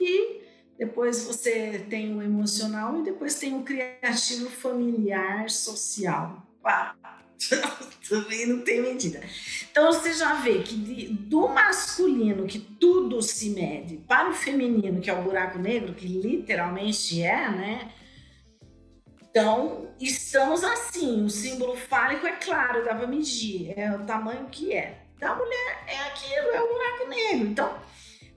[0.00, 0.43] E
[0.78, 6.44] depois você tem o emocional e depois tem o criativo familiar social.
[6.62, 6.96] Pá,
[8.08, 9.20] também não tem medida.
[9.70, 15.00] Então você já vê que de, do masculino, que tudo se mede, para o feminino,
[15.00, 17.92] que é o buraco negro, que literalmente é, né?
[19.20, 21.24] Então, estamos assim.
[21.24, 25.02] O símbolo fálico é claro, dá para medir, é o tamanho que é.
[25.18, 27.48] Da mulher é aquilo, é o buraco negro.
[27.48, 27.78] Então,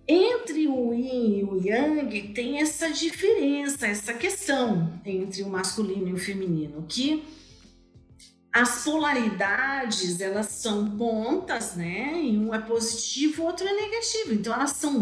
[0.08, 6.14] entre o yin e o yang tem essa diferença, essa questão entre o masculino e
[6.14, 7.26] o feminino, que
[8.54, 12.20] as polaridades elas são pontas, né?
[12.24, 14.34] E um é positivo, o outro é negativo.
[14.34, 15.00] Então elas são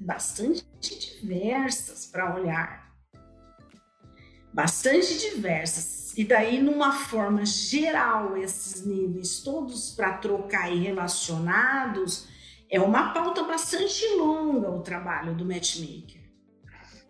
[0.00, 2.90] bastante diversas para olhar,
[4.52, 6.16] bastante diversas.
[6.16, 12.26] E daí, numa forma geral, esses níveis todos para trocar e relacionados,
[12.70, 16.20] é uma pauta bastante longa o trabalho do matchmaker.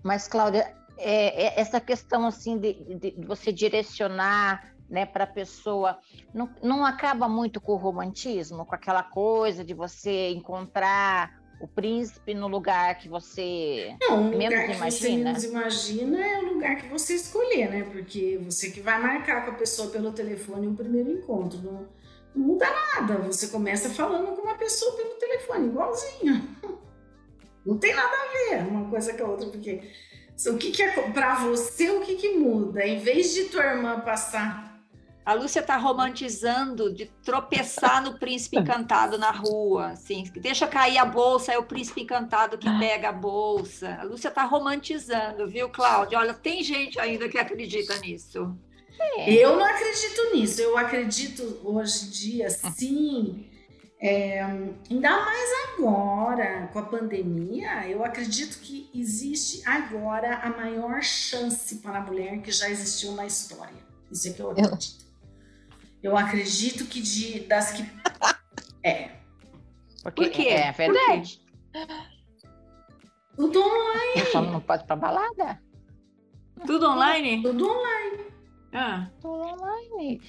[0.02, 5.98] Mas, Cláudia, é, é essa questão assim de, de, você direcionar né, para a pessoa,
[6.32, 12.34] não, não acaba muito com o romantismo, com aquela coisa de você encontrar o príncipe
[12.34, 14.80] no lugar que você não, o menos lugar imagina.
[14.80, 17.82] Que você menos imagina é o lugar que você escolher, né?
[17.90, 21.58] Porque você que vai marcar com a pessoa pelo telefone o primeiro encontro.
[21.62, 21.88] Não,
[22.36, 23.18] não muda nada.
[23.22, 26.56] Você começa falando com uma pessoa pelo telefone, igualzinho.
[27.64, 29.82] Não tem nada a ver uma coisa com a outra, porque
[30.46, 32.86] o que, que é para você, o que, que muda?
[32.86, 34.76] Em vez de tua irmã passar
[35.26, 41.04] a Lúcia está romantizando de tropeçar no príncipe encantado na rua, assim, deixa cair a
[41.04, 43.98] bolsa, é o príncipe encantado que pega a bolsa.
[44.00, 46.20] A Lúcia está romantizando, viu, Cláudia?
[46.20, 48.56] Olha, tem gente ainda que acredita nisso.
[49.00, 49.32] É.
[49.32, 50.60] Eu não acredito nisso.
[50.60, 53.50] Eu acredito hoje em dia, sim.
[53.98, 54.42] É,
[54.90, 61.98] ainda mais agora, com a pandemia, eu acredito que existe agora a maior chance para
[61.98, 63.86] a mulher que já existiu na história.
[64.10, 65.06] Isso é que eu acredito.
[66.02, 67.84] Eu acredito que de das que.
[68.82, 69.10] É.
[70.04, 70.48] Porque Por quê?
[70.50, 71.40] É verdade.
[73.34, 74.30] Tudo online.
[74.30, 75.60] Só não pode pra balada.
[76.64, 77.42] Tudo online?
[77.42, 78.25] Tudo online.
[78.76, 79.10] Ah.
[79.24, 80.20] Online.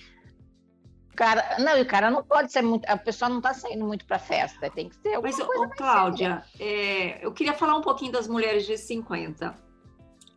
[1.15, 2.85] Cara, não, e o cara não pode ser muito.
[2.87, 5.65] A pessoa não está saindo muito para festa, tem que ser alguma Mas, coisa.
[5.65, 9.53] Ô, Cláudia, é, eu queria falar um pouquinho das mulheres de 50.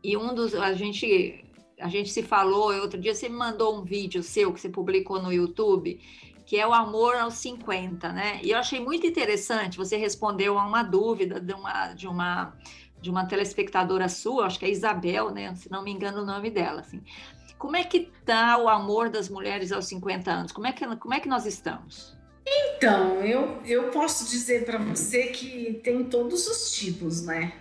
[0.03, 0.55] E um dos.
[0.55, 1.44] A gente
[1.79, 5.20] a gente se falou, outro dia você me mandou um vídeo seu que você publicou
[5.20, 5.99] no YouTube,
[6.44, 8.40] que é o amor aos 50, né?
[8.42, 12.55] E eu achei muito interessante, você respondeu a uma dúvida de uma, de uma,
[13.01, 15.55] de uma telespectadora sua, acho que é Isabel, né?
[15.55, 17.03] Se não me engano o nome dela, assim.
[17.61, 20.51] Como é que tá o amor das mulheres aos 50 anos?
[20.51, 22.16] Como é que, como é que nós estamos?
[22.46, 27.53] Então, eu, eu posso dizer para você que tem todos os tipos, né?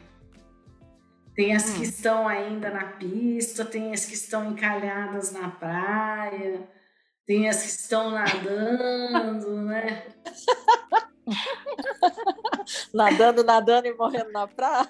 [1.35, 1.83] Tem as que hum.
[1.83, 6.65] estão ainda na pista, tem as que estão encalhadas na praia,
[7.25, 10.05] tem as que estão nadando, né?
[12.93, 14.89] nadando, nadando e morrendo na praia.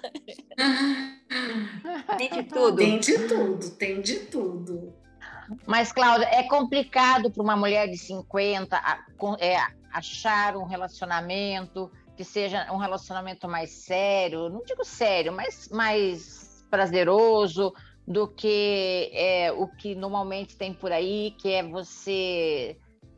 [2.18, 2.78] Tem de tudo.
[2.78, 4.94] Tem de tudo, tem de tudo.
[5.66, 8.80] Mas, Cláudia, é complicado para uma mulher de 50
[9.40, 9.58] é,
[9.92, 17.74] achar um relacionamento que seja um relacionamento mais sério, não digo sério, mas mais prazeroso
[18.06, 22.78] do que é, o que normalmente tem por aí, que é você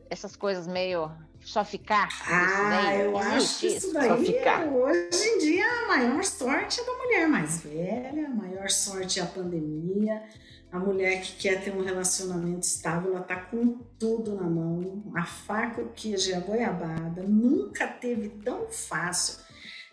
[0.09, 1.09] essas coisas meio
[1.43, 2.09] só ficar.
[2.27, 6.93] Ah, eu acho que isso daí é, hoje em dia a maior sorte é da
[6.93, 10.23] mulher mais velha, a maior sorte é a pandemia.
[10.71, 15.25] A mulher que quer ter um relacionamento estável, ela tá com tudo na mão, a
[15.25, 17.23] faca, o queijo e a goiabada.
[17.23, 19.43] Nunca teve tão fácil.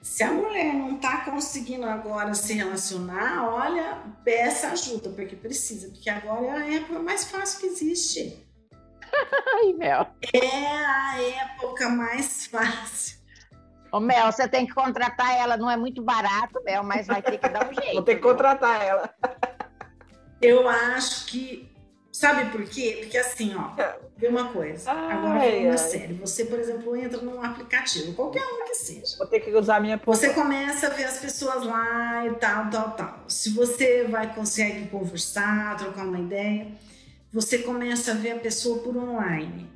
[0.01, 6.09] Se a mulher não tá conseguindo agora se relacionar, olha, peça ajuda, porque precisa, porque
[6.09, 8.48] agora é a época mais fácil que existe.
[9.57, 10.07] Ai, Mel.
[10.33, 13.19] É a época mais fácil.
[13.91, 17.39] Ô, Mel, você tem que contratar ela, não é muito barato, Mel, mas vai ter
[17.39, 17.95] que dar um jeito.
[17.95, 19.11] Vou ter que contratar ela.
[20.41, 21.69] Eu acho que.
[22.13, 22.99] Sabe por quê?
[23.01, 23.71] Porque assim, ó,
[24.17, 24.91] vê uma coisa.
[24.91, 25.79] Ai, Agora falando ai.
[25.79, 29.17] sério, você, por exemplo, entra num aplicativo, qualquer um que seja.
[29.19, 32.69] Vou ter que usar a minha Você começa a ver as pessoas lá e tal,
[32.71, 33.25] tal, tal.
[33.29, 36.67] Se você vai consegue conversar, trocar uma ideia,
[37.33, 39.69] você começa a ver a pessoa por online.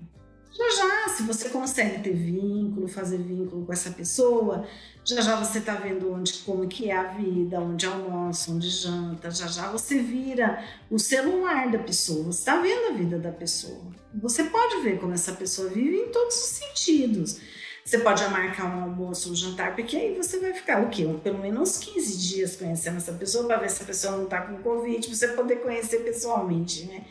[0.55, 4.67] Já já, se você consegue ter vínculo, fazer vínculo com essa pessoa,
[5.03, 9.31] já já você está vendo onde, como que é a vida, onde almoça, onde janta,
[9.31, 13.81] já já você vira o celular da pessoa, você está vendo a vida da pessoa.
[14.15, 17.41] Você pode ver como essa pessoa vive em todos os sentidos.
[17.85, 21.05] Você pode marcar um almoço, um jantar, porque aí você vai ficar o quê?
[21.25, 24.63] Pelo menos 15 dias conhecendo essa pessoa, para ver se a pessoa não está com
[24.63, 27.05] Covid, você poder conhecer pessoalmente, né?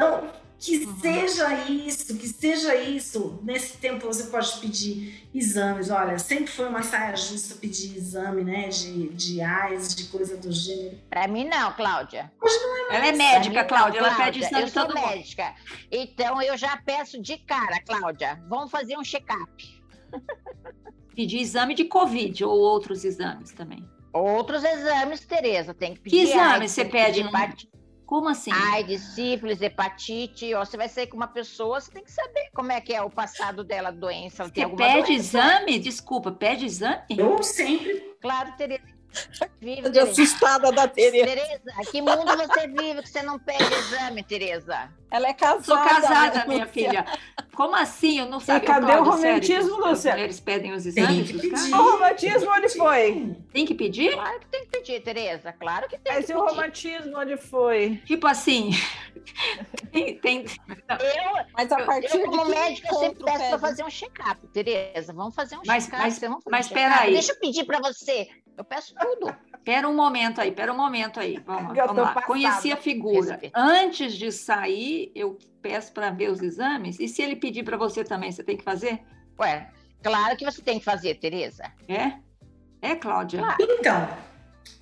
[0.00, 0.98] Então, que uhum.
[0.98, 3.38] seja isso, que seja isso.
[3.42, 5.90] Nesse tempo você pode pedir exames.
[5.90, 8.68] Olha, sempre foi uma saia justa pedir exame, né?
[8.68, 10.98] De, de AIDS, de coisa do gênero.
[11.10, 12.32] Para mim não, Cláudia.
[12.42, 12.94] Hoje não é mais.
[12.94, 13.98] Ela é médica, Cláudia.
[13.98, 15.54] Ela Cláudia, pede exame Eu sou médica.
[15.90, 18.42] Então eu já peço de cara, Cláudia.
[18.48, 19.82] Vamos fazer um check-up.
[21.14, 23.86] Pedir exame de Covid ou outros exames também.
[24.12, 26.16] Outros exames, Tereza, tem que pedir.
[26.16, 27.22] Que exame você pede?
[27.22, 27.30] No...
[28.10, 28.50] Como assim?
[28.50, 30.52] AIDS, sífilis, hepatite.
[30.52, 33.00] Ó, você vai sair com uma pessoa, você tem que saber como é que é
[33.00, 34.42] o passado dela, doença.
[34.46, 35.12] Você pede doença.
[35.12, 35.78] exame?
[35.78, 37.04] Desculpa, pede exame?
[37.08, 38.00] Eu sempre.
[38.20, 38.82] Claro, Tereza.
[39.60, 40.10] Vive, Tereza.
[40.10, 41.26] assustada da Tereza.
[41.26, 44.90] Tereza, que mundo você vive que você não pede exame, Tereza?
[45.10, 45.64] Ela é casada.
[45.64, 47.04] Sou casada, né, minha filha.
[47.54, 48.20] Como assim?
[48.20, 48.60] Eu não sei.
[48.60, 50.18] Cadê o romantismo, Lúcia?
[50.18, 51.30] Eles pedem os exames
[51.72, 53.36] O romantismo onde foi?
[53.52, 54.12] Tem que pedir?
[54.12, 55.52] Claro que tem que pedir, Tereza.
[55.52, 56.40] Claro que tem Mas que pedir.
[56.40, 58.00] Mas o romantismo onde foi?
[58.06, 58.70] Tipo assim.
[59.92, 60.44] tem, tem...
[60.44, 65.12] Eu, Mas a partir eu, como médica, eu sempre peço para fazer um check-up, Tereza.
[65.12, 65.90] Vamos fazer um check-up.
[65.90, 67.12] Mas, mas, mas um peraí.
[67.12, 68.28] Deixa eu pedir para você.
[68.60, 69.34] Eu peço tudo.
[69.64, 71.38] Pera um momento aí, pera um momento aí.
[71.46, 72.20] Vamos, vamos lá.
[72.20, 73.32] Conheci a figura.
[73.32, 73.56] Respeito.
[73.56, 77.00] Antes de sair, eu peço para ver os exames.
[77.00, 79.00] E se ele pedir para você também, você tem que fazer?
[79.38, 79.70] Ué,
[80.02, 81.72] claro que você tem que fazer, Tereza.
[81.88, 82.18] É?
[82.82, 83.40] É, Cláudia?
[83.40, 83.56] Claro.
[83.60, 84.08] Então,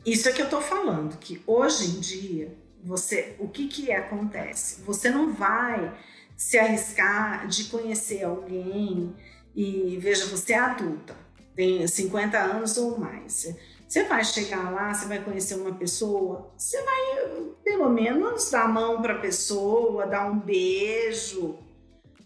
[0.04, 4.82] isso é que eu estou falando, que hoje em dia, você, o que que acontece?
[4.82, 5.96] Você não vai
[6.36, 9.14] se arriscar de conhecer alguém
[9.54, 11.14] e veja, você é adulta,
[11.58, 13.52] tem 50 anos ou mais.
[13.84, 17.24] Você vai chegar lá, você vai conhecer uma pessoa, você vai
[17.64, 21.58] pelo menos dar a mão para a pessoa, dar um beijo,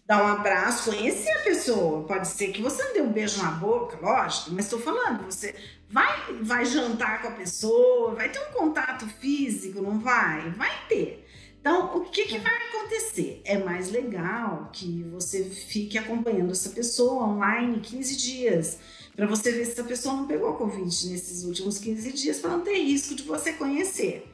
[0.05, 2.05] dar um abraço, conhecer a pessoa.
[2.05, 5.55] Pode ser que você não dê um beijo na boca, lógico, mas estou falando, você
[5.89, 10.51] vai, vai jantar com a pessoa, vai ter um contato físico, não vai?
[10.51, 11.27] Vai ter.
[11.59, 13.41] Então, o que, que vai acontecer?
[13.45, 18.79] É mais legal que você fique acompanhando essa pessoa online 15 dias
[19.15, 22.61] para você ver se a pessoa não pegou Covid nesses últimos 15 dias, para não
[22.61, 24.27] ter risco de você conhecer.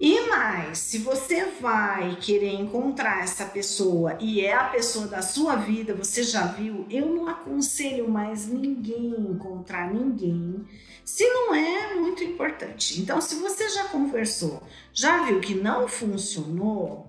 [0.00, 5.56] E mais, se você vai querer encontrar essa pessoa e é a pessoa da sua
[5.56, 10.64] vida, você já viu, eu não aconselho mais ninguém encontrar ninguém
[11.04, 13.00] se não é muito importante.
[13.00, 17.08] Então, se você já conversou, já viu que não funcionou,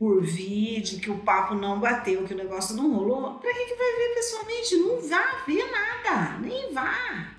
[0.00, 3.74] por vídeo, que o papo não bateu, que o negócio não rolou, para que, que
[3.74, 4.76] vai ver pessoalmente?
[4.76, 7.36] Não vá ver nada, nem vá.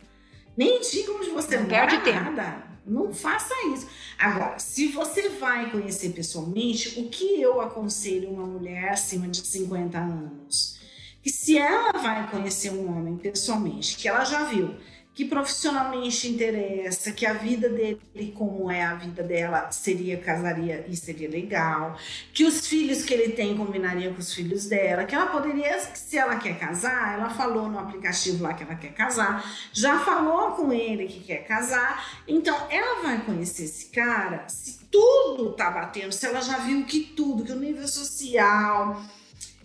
[0.56, 2.64] Nem diga onde você não perde nada.
[2.86, 3.88] Não faça isso.
[4.16, 9.98] Agora, se você vai conhecer pessoalmente, o que eu aconselho uma mulher acima de 50
[9.98, 10.80] anos?
[11.24, 14.76] Que se ela vai conhecer um homem pessoalmente, que ela já viu,
[15.14, 20.96] que profissionalmente interessa, que a vida dele, como é a vida dela, seria casaria e
[20.96, 21.98] seria legal,
[22.34, 26.18] que os filhos que ele tem combinariam com os filhos dela, que ela poderia, se
[26.18, 29.44] ela quer casar, ela falou no aplicativo lá que ela quer casar,
[29.74, 35.54] já falou com ele que quer casar, então ela vai conhecer esse cara se tudo
[35.54, 39.02] tá batendo, se ela já viu que tudo, que o nível social,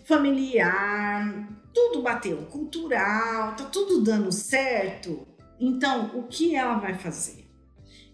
[0.03, 7.47] familiar, tudo bateu, cultural, tá tudo dando certo então, o que ela vai fazer?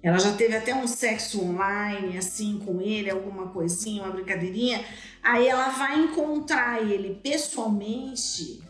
[0.02, 4.84] Ela já teve até um sexo online, assim, com ele, alguma coisinha, uma brincadeirinha.
[5.22, 8.62] Aí ela vai encontrar ele pessoalmente.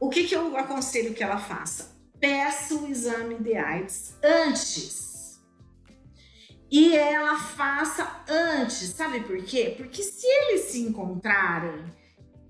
[0.00, 1.94] O que, que eu aconselho que ela faça?
[2.18, 5.40] Peça o exame de AIDS antes.
[6.70, 9.74] E ela faça antes, sabe por quê?
[9.76, 11.84] Porque se eles se encontrarem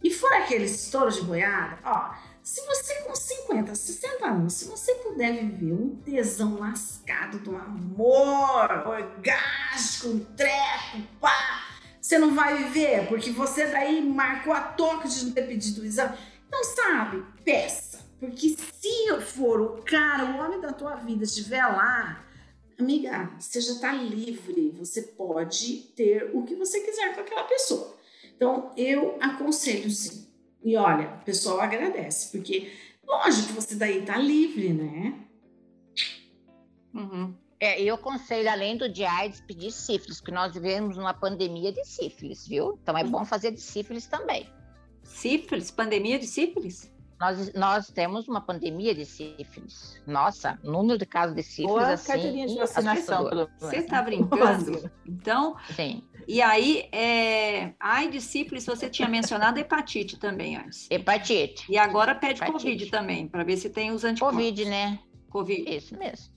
[0.03, 2.15] e for aquele estouro de boiada, ó,
[2.49, 8.87] se você com 50, 60 anos, se você puder viver um tesão lascado do amor,
[8.87, 11.69] orgástico, treco, pá,
[12.01, 15.85] você não vai viver, porque você daí marcou a toque de não ter pedido o
[15.85, 16.17] exame.
[16.47, 17.99] Então, sabe, peça.
[18.19, 22.25] Porque se for o cara, o homem da tua vida estiver lá,
[22.79, 24.75] amiga, você já está livre.
[24.79, 27.95] Você pode ter o que você quiser com aquela pessoa.
[28.35, 30.28] Então, eu aconselho sim
[30.63, 32.73] e olha, o pessoal agradece, porque
[33.07, 35.15] lógico que você daí tá livre, né?
[36.95, 37.35] Uhum.
[37.61, 41.85] É, eu aconselho, além do de AIDS, pedir sífilis, porque nós vivemos numa pandemia de
[41.85, 42.79] sífilis, viu?
[42.83, 44.49] Então é bom fazer de sífilis também.
[45.03, 45.71] Sífilis?
[45.71, 46.93] Pandemia de sífilis?
[47.21, 50.01] Nós, nós temos uma pandemia de sífilis.
[50.07, 53.29] Nossa, número de casos de sífilis Boa assim, carteirinha de vacinação.
[53.59, 54.89] Você está brincando?
[55.05, 56.05] então, Sim.
[56.29, 57.75] E aí, é...
[57.81, 60.87] AIDS, sífilis, você tinha mencionado hepatite também antes.
[60.91, 61.65] Hepatite.
[61.71, 62.53] E agora pede Hepatite.
[62.53, 64.37] Covid também, para ver se tem os anticorpos.
[64.37, 64.99] Covid, né?
[65.31, 65.77] Covid.
[65.77, 66.33] Isso mesmo.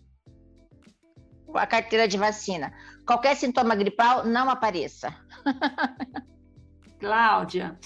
[1.54, 2.74] A carteira de vacina.
[3.06, 5.14] Qualquer sintoma gripal, não apareça.
[6.98, 7.78] Cláudia,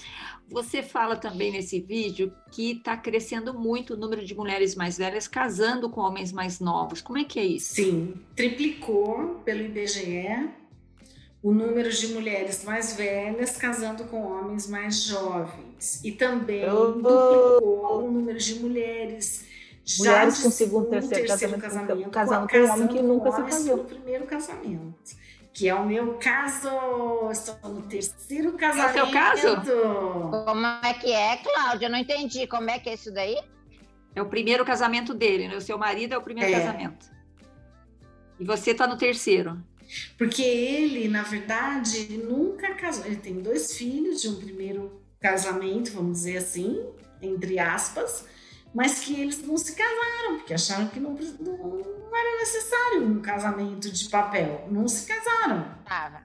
[0.48, 5.26] você fala também nesse vídeo que está crescendo muito o número de mulheres mais velhas
[5.26, 7.00] casando com homens mais novos.
[7.00, 7.74] Como é que é isso?
[7.74, 10.50] Sim, triplicou pelo IBGE
[11.42, 16.04] o número de mulheres mais velhas casando com homens mais jovens.
[16.04, 19.44] E também duplicou o número de mulheres
[19.86, 21.28] já Mulheres com segundo, terceiro
[21.60, 23.76] casamento, casando com um homem que nunca se casou.
[23.76, 25.16] No primeiro casamento.
[25.56, 26.68] Que é o meu caso.
[27.32, 28.92] Estou no terceiro casamento.
[28.92, 29.56] teu caso?
[30.44, 31.86] Como é que é, Cláudia?
[31.86, 32.46] Eu não entendi.
[32.46, 33.38] Como é que é isso daí?
[34.14, 35.56] É o primeiro casamento dele, né?
[35.56, 36.58] O seu marido é o primeiro É.
[36.60, 37.06] casamento.
[38.38, 39.56] E você está no terceiro.
[40.18, 43.06] Porque ele, na verdade, ele nunca casou.
[43.06, 46.84] Ele tem dois filhos de um primeiro casamento, vamos dizer assim,
[47.22, 48.26] entre aspas,
[48.76, 53.90] mas que eles não se casaram, porque acharam que não, não era necessário um casamento
[53.90, 54.68] de papel.
[54.70, 55.66] Não se casaram.
[55.86, 56.20] Tava.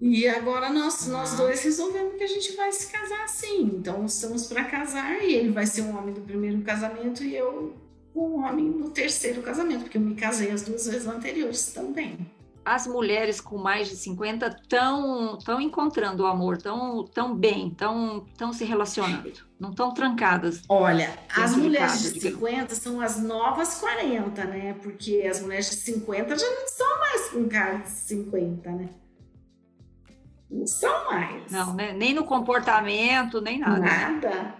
[0.00, 1.36] E agora nós, nós Ah.
[1.36, 3.64] dois resolvemos que a gente vai se casar sim.
[3.74, 7.76] Então estamos para casar e ele vai ser um homem do primeiro casamento e eu
[8.16, 12.18] um homem do terceiro casamento, porque eu me casei as duas vezes anteriores também.
[12.64, 18.24] As mulheres com mais de 50 estão tão encontrando o amor, estão tão bem, estão
[18.38, 20.62] tão se relacionando, não estão trancadas.
[20.68, 22.38] Olha, as mulheres de digamos.
[22.40, 24.74] 50 são as novas 40, né?
[24.82, 28.88] Porque as mulheres de 50 já não são mais com cara de 50, né?
[30.50, 31.50] Não são mais.
[31.50, 31.92] Não, né?
[31.92, 33.80] Nem no comportamento, nem nada.
[33.80, 34.54] Nada.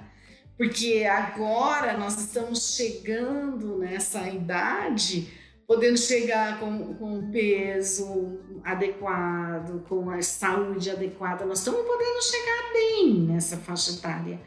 [0.56, 5.32] Porque agora nós estamos chegando nessa idade,
[5.66, 11.44] podendo chegar com, com um peso adequado, com a saúde adequada.
[11.44, 14.40] Nós estamos podendo chegar bem nessa faixa etária.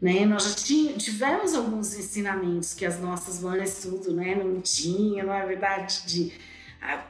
[0.00, 0.24] Né?
[0.24, 5.34] Nós já ti- tivemos alguns ensinamentos que as nossas mães tudo né, não tinham, não
[5.34, 6.02] é verdade?
[6.06, 6.32] De
[6.80, 7.04] a,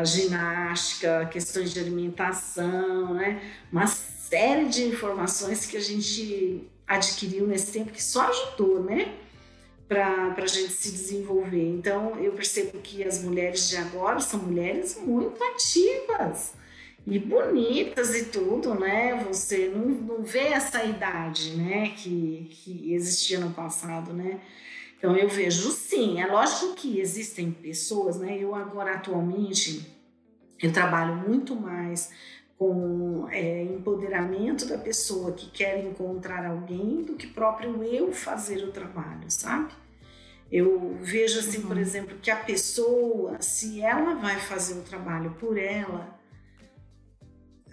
[0.00, 3.40] a ginástica, questões de alimentação, né?
[3.70, 9.14] uma série de informações que a gente adquiriu nesse tempo que só ajudou, né?
[9.88, 11.66] Para a gente se desenvolver.
[11.66, 16.52] Então, eu percebo que as mulheres de agora são mulheres muito ativas
[17.06, 19.24] e bonitas e tudo, né?
[19.26, 21.88] Você não, não vê essa idade, né?
[21.96, 24.40] Que, que existia no passado, né?
[24.98, 26.20] Então, eu vejo sim.
[26.20, 28.36] É lógico que existem pessoas, né?
[28.38, 29.86] Eu agora, atualmente,
[30.60, 32.10] eu trabalho muito mais
[32.58, 38.72] com é, empoderamento da pessoa que quer encontrar alguém do que próprio eu fazer o
[38.72, 39.72] trabalho, sabe?
[40.50, 41.82] Eu vejo assim, por Uhum.
[41.82, 46.18] exemplo, que a pessoa, se ela vai fazer o trabalho por ela,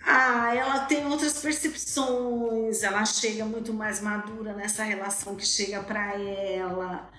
[0.05, 6.13] ah, ela tem outras percepções, ela chega muito mais madura nessa relação que chega para
[6.21, 7.09] ela.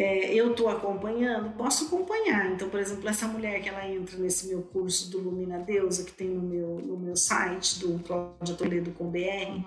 [0.00, 2.52] É, eu estou acompanhando, posso acompanhar.
[2.52, 6.12] Então, por exemplo, essa mulher que ela entra nesse meu curso do Lumina Deusa, que
[6.12, 9.60] tem no meu, no meu site, do Cláudia Toledo com BR,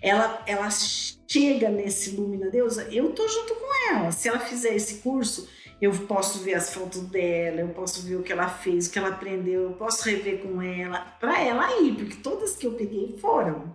[0.00, 4.12] ela, ela chega nesse Lumina Deusa, eu tô junto com ela.
[4.12, 5.48] Se ela fizer esse curso,
[5.80, 9.00] eu posso ver as fotos dela, eu posso ver o que ela fez, o que
[9.00, 13.16] ela aprendeu, eu posso rever com ela, para ela ir, porque todas que eu peguei
[13.20, 13.74] foram.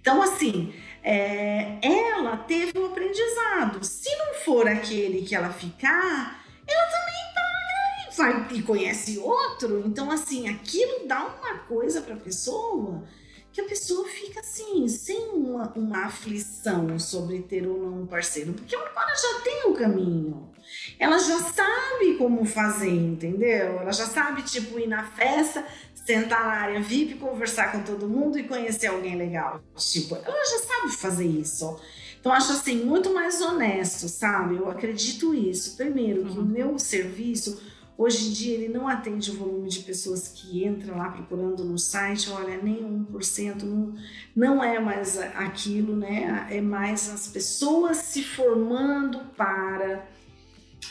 [0.00, 0.72] Então, assim,
[1.04, 3.84] é, ela teve um aprendizado.
[3.84, 9.82] Se não for aquele que ela ficar, ela também vai, vai e conhece outro.
[9.86, 13.04] Então, assim, aquilo dá uma coisa para a pessoa
[13.52, 18.52] que a pessoa fica assim, sem uma, uma aflição sobre ter ou não um parceiro,
[18.52, 20.50] porque agora já tem o caminho.
[20.98, 23.78] Ela já sabe como fazer, entendeu?
[23.80, 25.64] Ela já sabe, tipo, ir na festa,
[26.04, 29.60] sentar na área VIP, conversar com todo mundo e conhecer alguém legal.
[29.76, 31.78] Tipo, ela já sabe fazer isso.
[32.20, 34.56] Então, acho assim, muito mais honesto, sabe?
[34.56, 35.76] Eu acredito isso.
[35.76, 37.60] Primeiro, que o meu serviço,
[37.98, 41.78] hoje em dia, ele não atende o volume de pessoas que entram lá procurando no
[41.78, 42.30] site.
[42.30, 43.94] Olha, nem 1%, não,
[44.34, 46.46] não é mais aquilo, né?
[46.50, 50.06] É mais as pessoas se formando para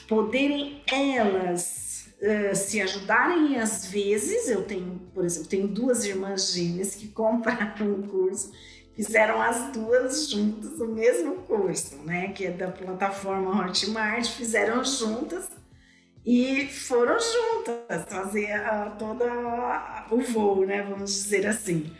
[0.08, 1.93] poderem elas
[2.24, 7.88] uh, se ajudarem às vezes eu tenho, por exemplo, tenho duas irmãs gêmeas que compraram
[7.88, 8.52] um curso,
[8.96, 15.50] fizeram as duas juntas o mesmo curso, né, que é da plataforma Hotmart, fizeram juntas
[16.26, 21.92] e foram juntas fazer uh, toda o voo, né, vamos dizer assim.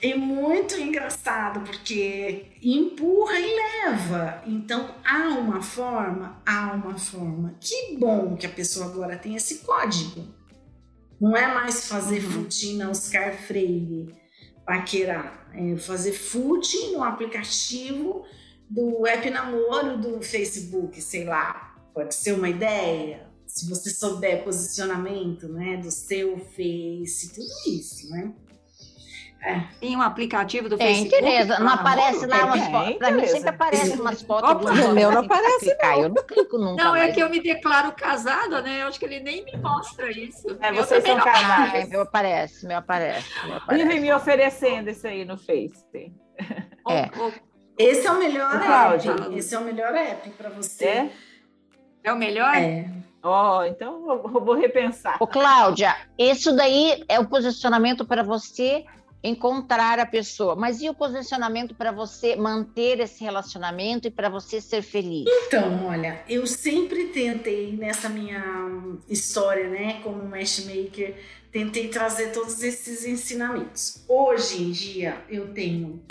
[0.00, 4.42] É muito engraçado porque empurra e leva.
[4.46, 7.56] Então há uma forma, há uma forma.
[7.60, 10.24] Que bom que a pessoa agora tem esse código.
[11.20, 12.30] Não é mais fazer uhum.
[12.30, 14.14] footing na Oscar Freire,
[14.64, 15.50] paquerar.
[15.52, 18.24] É fazer footing no aplicativo
[18.70, 21.76] do app namoro do Facebook, sei lá.
[21.92, 23.26] Pode ser uma ideia.
[23.46, 28.32] Se você souber posicionamento, né, do seu Face, tudo isso, né?
[29.40, 29.60] É.
[29.80, 31.22] Tem um aplicativo do Tem, Facebook.
[31.22, 32.96] Tereza, não aparece lá umas fotos.
[32.96, 35.76] Pra mim sempre aparece umas fotos Opa, do meu não aparece.
[35.80, 36.02] Não.
[36.02, 36.82] Eu não clico nunca.
[36.82, 37.10] Não, mais.
[37.10, 38.82] é que eu me declaro casada, né?
[38.82, 40.58] Eu acho que ele nem me mostra isso.
[40.60, 41.84] É, vocês são casados.
[41.84, 43.46] Ah, meu aparece, meu aparece.
[43.46, 43.84] Meu aparece.
[43.84, 46.12] Vivem me oferecendo isso aí no Face.
[46.88, 47.10] É.
[47.78, 48.66] Esse é o melhor Ô, app.
[48.66, 49.38] Cláudia.
[49.38, 50.84] Esse é o melhor app para você.
[50.84, 51.10] É?
[52.02, 52.56] É o melhor?
[52.56, 52.90] É.
[53.22, 55.16] Ó, então eu vou repensar.
[55.20, 58.84] Ô, Cláudia, isso daí é o posicionamento para você
[59.22, 60.54] encontrar a pessoa.
[60.54, 65.24] Mas e o posicionamento para você manter esse relacionamento e para você ser feliz?
[65.46, 68.70] Então, olha, eu sempre tentei nessa minha
[69.08, 71.16] história, né, como matchmaker,
[71.50, 74.04] tentei trazer todos esses ensinamentos.
[74.08, 76.02] Hoje em dia, eu tenho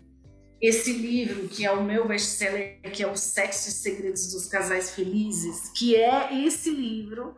[0.60, 4.92] esse livro que é o meu best-seller, que é o Sexo e Segredos dos Casais
[4.92, 7.36] Felizes, que é esse livro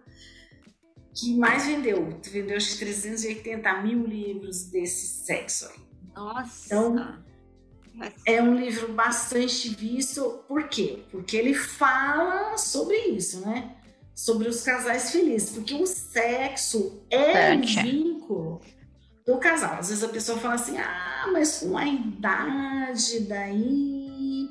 [1.20, 2.18] que mais vendeu.
[2.32, 5.80] Vendeu acho que 380 mil livros desse sexo aí.
[6.16, 6.66] Nossa.
[6.66, 7.20] Então,
[8.26, 11.04] É um livro bastante visto, por quê?
[11.12, 13.76] Porque ele fala sobre isso, né?
[14.16, 18.62] Sobre os casais felizes, porque o sexo é um vínculo
[19.26, 19.80] do casal.
[19.80, 24.50] Às vezes a pessoa fala assim: ah, mas com a idade daí,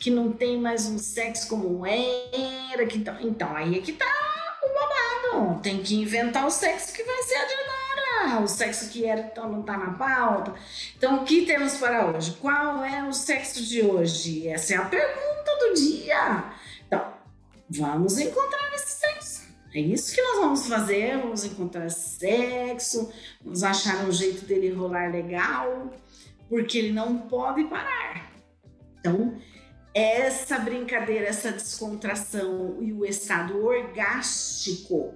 [0.00, 4.27] que não tem mais um sexo como era, que então, então aí é que tá
[5.38, 5.62] o babado.
[5.62, 9.20] Tem que inventar o sexo que vai ser a de agora, o sexo que era
[9.20, 10.54] então não tá na pauta.
[10.96, 12.36] Então, o que temos para hoje?
[12.40, 14.48] Qual é o sexo de hoje?
[14.48, 16.44] Essa é a pergunta do dia.
[16.86, 17.12] Então,
[17.68, 19.48] vamos encontrar esse sexo.
[19.74, 21.18] É isso que nós vamos fazer.
[21.18, 23.12] Vamos encontrar sexo,
[23.42, 25.92] vamos achar um jeito dele rolar legal,
[26.48, 28.32] porque ele não pode parar.
[29.00, 29.38] Então,
[29.94, 35.14] essa brincadeira, essa descontração e o estado orgástico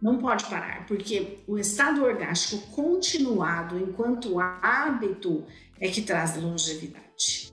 [0.00, 5.44] não pode parar, porque o estado orgástico continuado enquanto hábito
[5.78, 7.52] é que traz longevidade.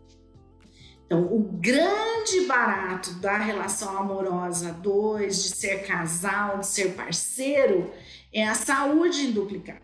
[1.06, 7.90] Então, o grande barato da relação amorosa dois, de ser casal, de ser parceiro,
[8.34, 9.82] é a saúde em duplicado.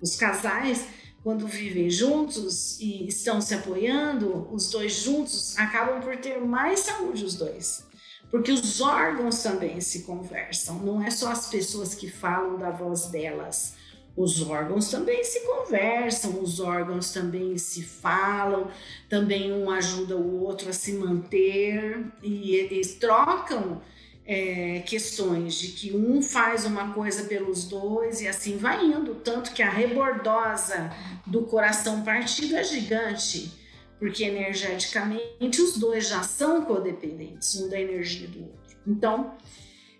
[0.00, 0.86] Os casais,
[1.22, 7.24] quando vivem juntos e estão se apoiando, os dois juntos acabam por ter mais saúde,
[7.24, 7.85] os dois.
[8.30, 13.06] Porque os órgãos também se conversam, não é só as pessoas que falam da voz
[13.06, 13.74] delas.
[14.16, 18.68] Os órgãos também se conversam, os órgãos também se falam,
[19.10, 23.82] também um ajuda o outro a se manter e eles trocam
[24.26, 29.14] é, questões de que um faz uma coisa pelos dois e assim vai indo.
[29.16, 30.90] Tanto que a rebordosa
[31.26, 33.52] do coração partido é gigante,
[33.98, 38.76] porque energeticamente os dois já são codependentes, um da energia do outro.
[38.86, 39.36] Então,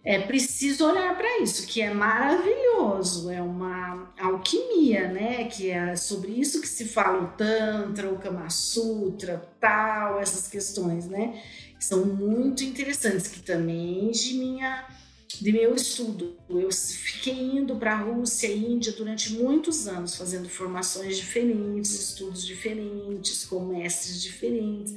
[0.05, 5.44] é preciso olhar para isso, que é maravilhoso, é uma alquimia, né?
[5.47, 11.09] Que é sobre isso que se fala o Tantra, o Kama Sutra, tal, essas questões,
[11.09, 11.42] né?
[11.80, 14.86] São muito interessantes, que também de minha
[15.29, 16.39] de meu estudo.
[16.49, 22.45] Eu fiquei indo para a Rússia e Índia durante muitos anos, fazendo formações diferentes, estudos
[22.47, 24.95] diferentes, com mestres diferentes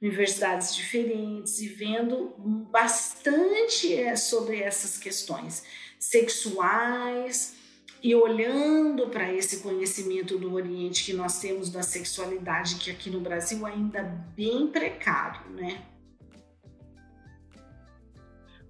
[0.00, 2.34] universidades diferentes e vendo
[2.70, 5.62] bastante é, sobre essas questões
[5.98, 7.54] sexuais
[8.02, 13.20] e olhando para esse conhecimento do Oriente que nós temos da sexualidade que aqui no
[13.20, 15.84] Brasil ainda é bem precário, né?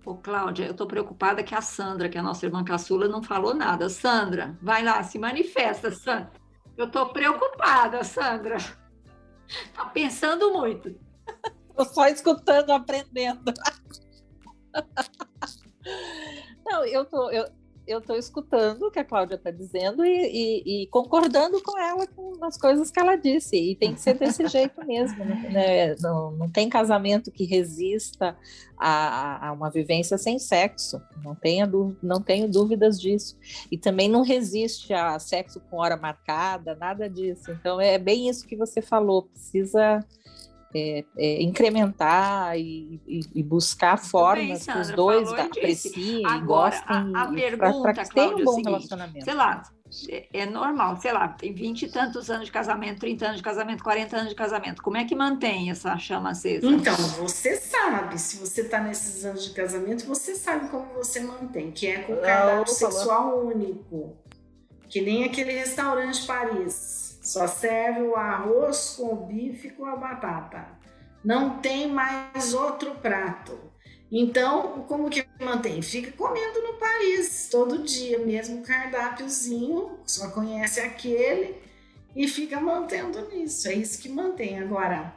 [0.05, 3.23] Ô, Cláudia, eu estou preocupada que a Sandra, que é a nossa irmã caçula, não
[3.23, 3.89] falou nada.
[3.91, 6.33] Sandra, vai lá, se manifesta, Sandra.
[6.77, 8.57] Eu estou preocupada, Sandra.
[9.75, 10.99] Tá pensando muito.
[11.77, 13.53] Tô só escutando, aprendendo.
[16.65, 17.45] Não, eu tô, eu,
[17.91, 22.07] eu tô escutando o que a Cláudia está dizendo e, e- e concordando com ela
[22.07, 23.57] com as coisas que ela disse.
[23.57, 25.25] E tem que ser desse jeito mesmo.
[25.25, 25.95] Né?
[26.01, 28.37] Não, não tem casamento que resista
[28.79, 31.01] a, a uma vivência sem sexo.
[31.25, 31.69] Não, tenha,
[32.03, 33.37] não tenho dúvidas disso.
[33.71, 37.51] E também não resiste a sexo com hora marcada, nada disso.
[37.51, 39.23] Então é bem isso que você falou.
[39.25, 40.05] Precisa
[40.75, 47.01] é, é, incrementar e, e- e buscar formas que os dois apreciem e gostem a-
[47.23, 49.25] a para pergunta, que tenham um é o bom seguinte, relacionamento.
[49.25, 49.63] Sei lá,
[50.09, 53.43] é- é normal, sei lá, tem 20 e tantos anos de casamento, 30 anos de
[53.43, 54.81] casamento, 40 anos de casamento.
[54.83, 56.67] Como é que mantém essa chama acesa?
[56.69, 61.73] Então, você sabe, se você está nesses anos de casamento, você sabe como você mantém,
[61.73, 64.17] que é com cardápio sexual único.
[64.89, 67.00] que nem aquele restaurante Paris.
[67.21, 70.67] Só serve o arroz com o bife e com a batata.
[71.25, 73.59] Não tem mais outro prato.
[74.11, 75.81] Então, como que mantém?
[75.83, 81.57] Fica comendo no Paris todo dia, mesmo cardápiozinho, só conhece aquele
[82.17, 83.69] e fica mantendo nisso.
[83.69, 84.59] É isso que mantém.
[84.59, 85.15] Agora,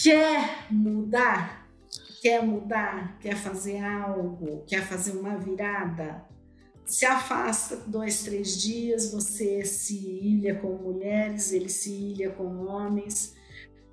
[0.00, 1.66] quer mudar?
[2.22, 3.18] Quer mudar?
[3.18, 4.64] Quer fazer algo?
[4.66, 6.24] Quer fazer uma virada?
[6.84, 13.34] Se afasta dois, três dias, você se ilha com mulheres, ele se ilha com homens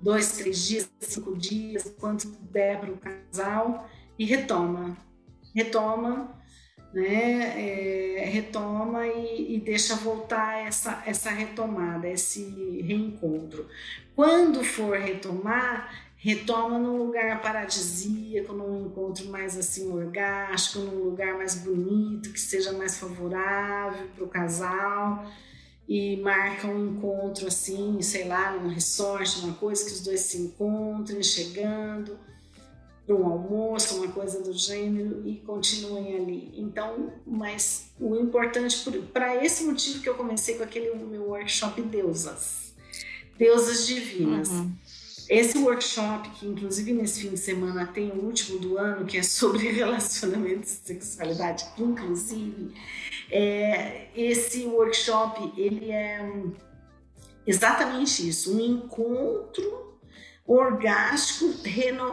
[0.02, 3.88] dois, três dias, cinco dias, quanto der para o casal,
[4.18, 4.96] e retoma.
[5.54, 6.36] Retoma,
[6.92, 8.18] né?
[8.18, 13.68] É, retoma e, e, deixa voltar essa, essa retomada, esse reencontro.
[14.16, 21.56] Quando for retomar, retoma num lugar paradisíaco, num encontro mais assim orgástico, num lugar mais
[21.56, 25.26] bonito, que seja mais favorável para o casal
[25.88, 30.38] e marca um encontro assim, sei lá, num resort, uma coisa que os dois se
[30.38, 32.16] encontrem, chegando
[33.04, 36.54] para um almoço, uma coisa do gênero e continuem ali.
[36.56, 42.74] Então, mas o importante para esse motivo que eu comecei com aquele meu workshop deusas,
[43.36, 44.50] deusas divinas.
[44.50, 44.72] Uhum.
[45.32, 49.22] Esse workshop, que inclusive nesse fim de semana tem o último do ano, que é
[49.22, 52.74] sobre relacionamento e sexualidade, inclusive,
[53.30, 56.20] é, esse workshop ele é
[57.46, 59.98] exatamente isso, um encontro
[60.46, 61.50] orgástico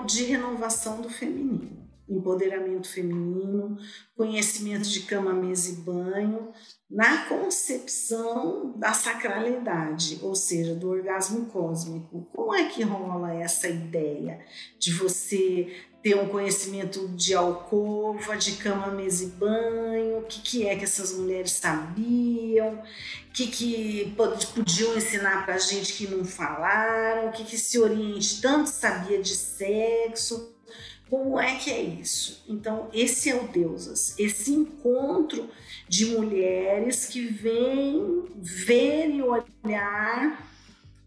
[0.06, 1.78] de renovação do feminino
[2.10, 3.78] empoderamento feminino,
[4.16, 6.52] conhecimento de cama, mesa e banho,
[6.90, 12.28] na concepção da sacralidade, ou seja, do orgasmo cósmico.
[12.34, 14.40] Como é que rola essa ideia
[14.80, 15.72] de você
[16.02, 20.86] ter um conhecimento de alcova, de cama, mesa e banho, o que, que é que
[20.86, 27.32] essas mulheres sabiam, o que, que podiam ensinar para a gente que não falaram, o
[27.32, 30.56] que, que esse Oriente tanto sabia de sexo,
[31.10, 32.44] como é que é isso?
[32.48, 35.50] Então, esse é o Deusas, esse encontro
[35.88, 40.48] de mulheres que vêm ver e olhar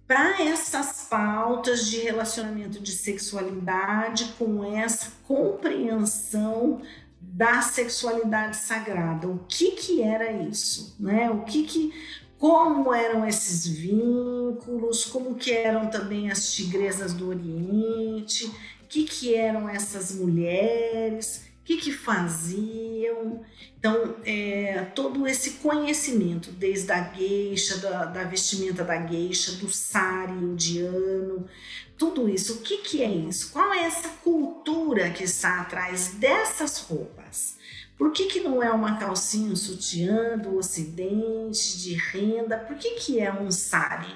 [0.06, 6.82] para essas pautas de relacionamento de sexualidade com essa compreensão
[7.20, 9.28] da sexualidade sagrada.
[9.28, 11.30] O que que era isso, né?
[11.30, 11.92] O que que
[12.42, 18.52] como eram esses vínculos, como que eram também as tigresas do Oriente,
[18.92, 23.42] que, que eram essas mulheres, o que, que faziam.
[23.78, 30.34] Então, é, todo esse conhecimento, desde a gueixa, da, da, vestimenta da gueixa, do sari
[30.34, 31.48] indiano,
[31.96, 33.50] tudo isso, o que, que é isso?
[33.50, 37.56] Qual é essa cultura que está atrás dessas roupas?
[38.02, 42.58] Por que, que não é uma calcinha, um sutiã do ocidente, de renda?
[42.58, 44.12] Por que, que é um sari?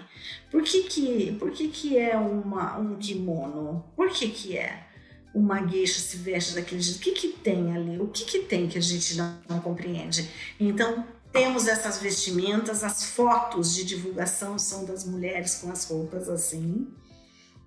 [0.51, 3.84] Por que que, por que, que é uma, um kimono?
[3.95, 4.89] Por que que é?
[5.32, 6.99] Uma gueixa se veste daquele jeito?
[6.99, 7.97] O que que tem ali?
[8.01, 10.28] O que que tem que a gente não, não compreende?
[10.59, 16.89] Então, temos essas vestimentas, as fotos de divulgação são das mulheres com as roupas assim,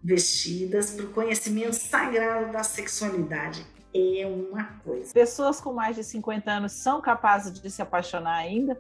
[0.04, 3.66] vestidas para o conhecimento sagrado da sexualidade.
[3.94, 5.14] É uma coisa.
[5.14, 8.80] Pessoas com mais de 50 anos são capazes de se apaixonar ainda?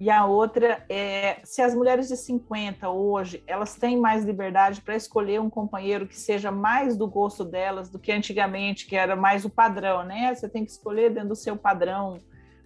[0.00, 4.94] E a outra é se as mulheres de 50 hoje elas têm mais liberdade para
[4.94, 9.44] escolher um companheiro que seja mais do gosto delas do que antigamente, que era mais
[9.44, 10.32] o padrão, né?
[10.32, 12.18] Você tem que escolher dentro do seu padrão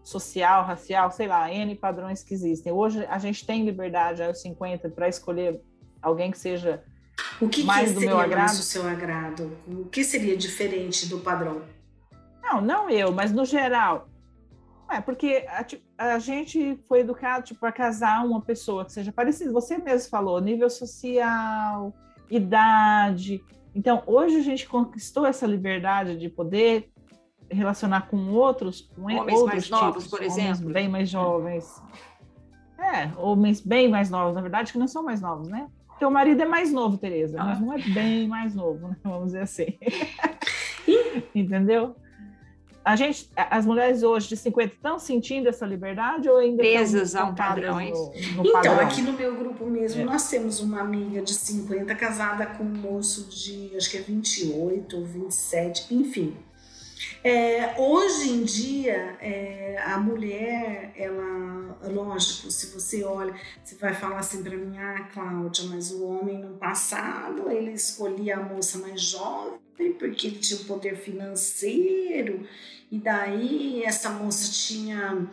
[0.02, 2.70] social, racial, sei lá, N padrões que existem.
[2.70, 5.62] Hoje a gente tem liberdade aos 50 para escolher
[6.02, 6.84] alguém que seja
[7.40, 8.46] o que mais que do meu agrado.
[8.46, 9.56] Mais do seu agrado?
[9.66, 11.62] O que seria diferente do padrão?
[12.42, 14.08] Não, não eu, mas no geral
[14.92, 19.50] é, porque a, a, gente foi educado tipo, a casar uma pessoa que seja parecida.
[19.50, 21.94] Você mesmo falou, nível social,
[22.30, 23.42] idade.
[23.74, 26.92] Então, hoje a gente conquistou essa liberdade de poder
[27.50, 30.70] relacionar com outros, com homens outros mais tipos, novos, por exemplo.
[30.70, 31.82] bem mais jovens.
[32.78, 35.68] É, homens bem mais novos, na verdade, que não são mais novos, né?
[36.02, 38.96] Teu marido é mais novo, Tereza, mas não é bem mais novo, né?
[39.04, 39.66] vamos dizer assim.
[41.32, 41.94] Entendeu?
[42.84, 47.26] a gente, as mulheres hoje de 50 estão sentindo essa liberdade ou ainda presas a
[47.26, 47.78] um padrão?
[47.78, 48.80] No, no então, padrão?
[48.80, 50.04] aqui no meu grupo mesmo, é.
[50.04, 54.96] nós temos uma amiga de 50 casada com um moço de acho que é 28
[54.96, 56.34] ou 27, enfim.
[57.24, 64.18] É, hoje em dia, é, a mulher, ela, lógico, se você olha, você vai falar
[64.18, 69.00] assim para mim, ah, Cláudia, mas o homem no passado ele escolhia a moça mais
[69.00, 69.60] jovem
[69.98, 72.46] porque ele tinha poder financeiro,
[72.90, 75.26] e daí essa moça tinha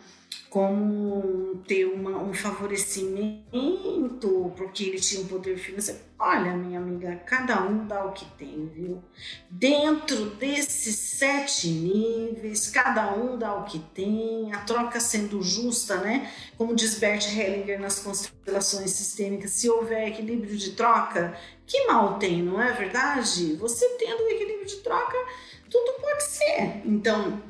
[0.50, 6.00] como ter uma, um favorecimento porque ele tinha um poder financeiro.
[6.18, 9.00] Olha, minha amiga, cada um dá o que tem, viu?
[9.48, 16.30] Dentro desses sete níveis, cada um dá o que tem, a troca sendo justa, né?
[16.58, 22.42] Como diz Bert Hellinger nas constelações sistêmicas, se houver equilíbrio de troca, que mal tem,
[22.42, 23.54] não é verdade?
[23.54, 25.16] Você tendo equilíbrio de troca,
[25.70, 26.82] tudo pode ser.
[26.84, 27.40] Então,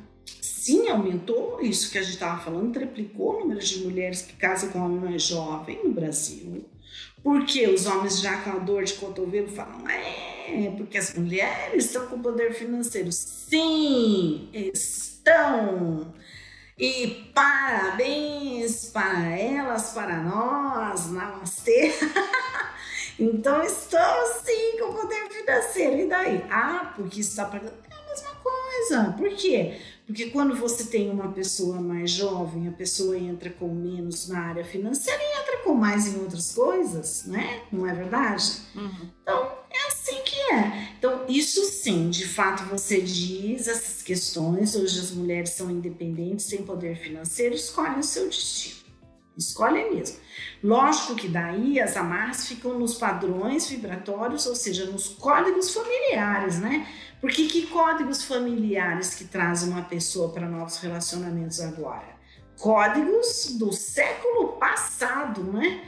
[0.41, 4.71] sim, aumentou isso que a gente estava falando, triplicou o número de mulheres que casam
[4.71, 6.65] com homem mais jovem no Brasil.
[7.23, 12.07] Porque os homens já com a dor de cotovelo falam, é, porque as mulheres estão
[12.07, 13.13] com poder financeiro.
[13.13, 16.13] Sim, estão.
[16.79, 21.93] E parabéns para elas, para nós, namastê.
[23.21, 24.01] então estou
[24.43, 25.99] sim com poder financeiro.
[25.99, 26.43] E daí?
[26.51, 27.75] Ah, porque está pagando.
[27.91, 29.15] É a mesma coisa.
[29.19, 29.79] Por quê?
[30.11, 34.65] Porque quando você tem uma pessoa mais jovem, a pessoa entra com menos na área
[34.65, 37.63] financeira e entra com mais em outras coisas, né?
[37.71, 38.57] Não é verdade?
[38.75, 39.09] Uhum.
[39.23, 40.89] Então, é assim que é.
[40.99, 44.75] Então, isso sim, de fato, você diz essas questões.
[44.75, 48.90] Hoje as mulheres são independentes, têm poder financeiro, escolhem o seu destino.
[49.41, 50.19] Escolhem mesmo.
[50.63, 56.87] Lógico que daí as amarras ficam nos padrões vibratórios, ou seja, nos códigos familiares, né?
[57.21, 62.21] Porque que códigos familiares que trazem uma pessoa para novos relacionamentos agora?
[62.59, 65.85] Códigos do século passado, né?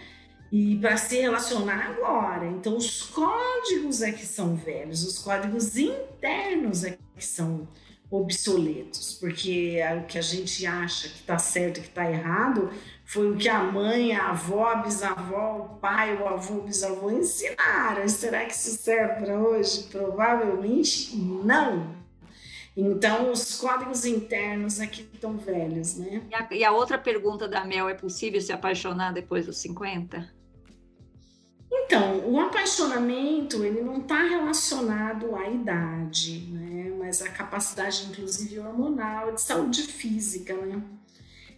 [0.51, 2.47] E para se relacionar agora.
[2.47, 7.69] Então, os códigos é que são velhos, os códigos internos é que são
[8.13, 12.71] obsoletos, porque é o que a gente acha que está certo e que está errado
[13.13, 17.11] foi o que a mãe, a avó, a bisavó, o pai, o avô, o bisavô
[17.11, 18.09] ensinaram.
[18.09, 19.83] Será que isso serve para hoje?
[19.91, 21.95] Provavelmente não.
[22.75, 26.23] Então, os códigos internos aqui estão velhos, né?
[26.31, 30.33] E a, e a, outra pergunta da Mel, é possível se apaixonar depois dos 50?
[31.71, 36.91] Então, o apaixonamento, ele não está relacionado à idade, né?
[36.99, 40.83] Mas à capacidade, inclusive, hormonal, de saúde física, né?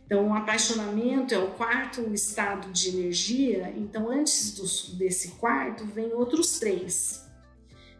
[0.06, 3.72] Então, o apaixonamento é o quarto estado de energia.
[3.76, 7.24] Então, antes do, desse quarto, vem outros três.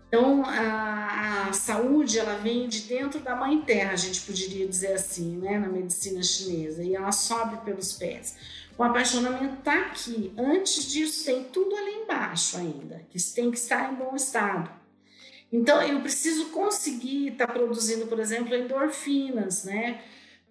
[0.09, 4.93] Então, a, a, saúde ela vem de dentro da mãe terra, a gente poderia dizer
[4.93, 8.37] assim, né, na medicina chinesa, e ela sobe pelos pés.
[8.79, 10.33] O apaixonamento está aqui.
[10.37, 14.71] Antes disso, tem tudo ali embaixo ainda, que tem que estar em bom estado.
[15.53, 20.01] Então, eu preciso conseguir estar tá produzindo, por exemplo, endorfinas, né?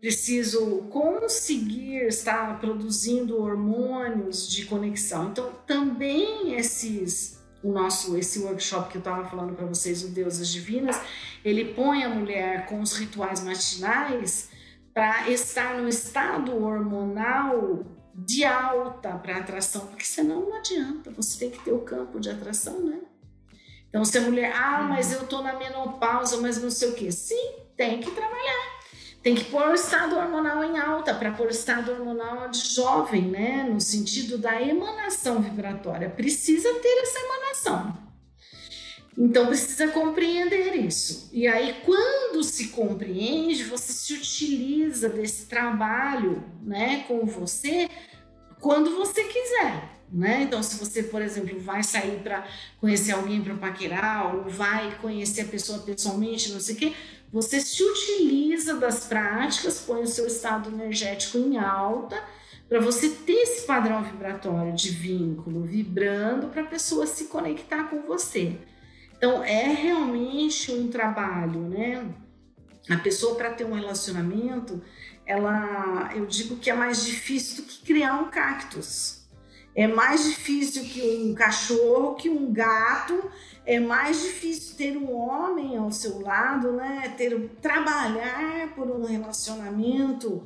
[0.04, 5.30] Preciso conseguir estar produzindo hormônios de conexão.
[5.30, 10.50] Então, também esses o nosso esse workshop que eu estava falando para vocês, o Deusas
[10.50, 11.00] Divinas,
[11.46, 14.50] ele põe a mulher com os rituais matinais
[14.94, 21.50] para estar no estado hormonal de alta para atração, porque senão não adianta, você tem
[21.50, 23.00] que ter o campo de atração, né?
[23.88, 27.10] Então, se a mulher, ah, mas eu tô na menopausa, mas não sei o quê.
[27.10, 28.73] Sim, tem que trabalhar
[29.24, 33.22] tem que pôr o estado hormonal em alta para pôr o estado hormonal de jovem,
[33.22, 33.66] né?
[33.72, 36.10] No sentido da emanação vibratória.
[36.10, 37.98] Precisa ter essa emanação.
[39.18, 41.30] Então precisa compreender isso.
[41.32, 47.90] E aí, quando se compreende, você se utiliza desse trabalho, né, com você,
[48.60, 49.94] quando você quiser.
[50.12, 50.44] Né?
[50.44, 52.46] Então, se você, por exemplo, vai sair para
[52.80, 56.94] conhecer alguém para paquerar, ou vai conhecer a pessoa pessoalmente, não sei o quê,
[57.34, 62.24] você se utiliza das práticas, põe o seu estado energético em alta,
[62.70, 68.04] para você ter esse padrão vibratório de vínculo vibrando para a pessoa se conectar com
[68.04, 68.60] você.
[69.18, 72.08] Então, é realmente um trabalho, né?
[72.88, 74.80] A pessoa, para ter um relacionamento,
[75.26, 79.23] ela, eu digo que é mais difícil do que criar um cactus.
[79.76, 83.32] É mais difícil que um cachorro, que um gato,
[83.66, 87.14] é mais difícil ter um homem ao seu lado, né?
[87.18, 90.44] Ter trabalhar por um relacionamento,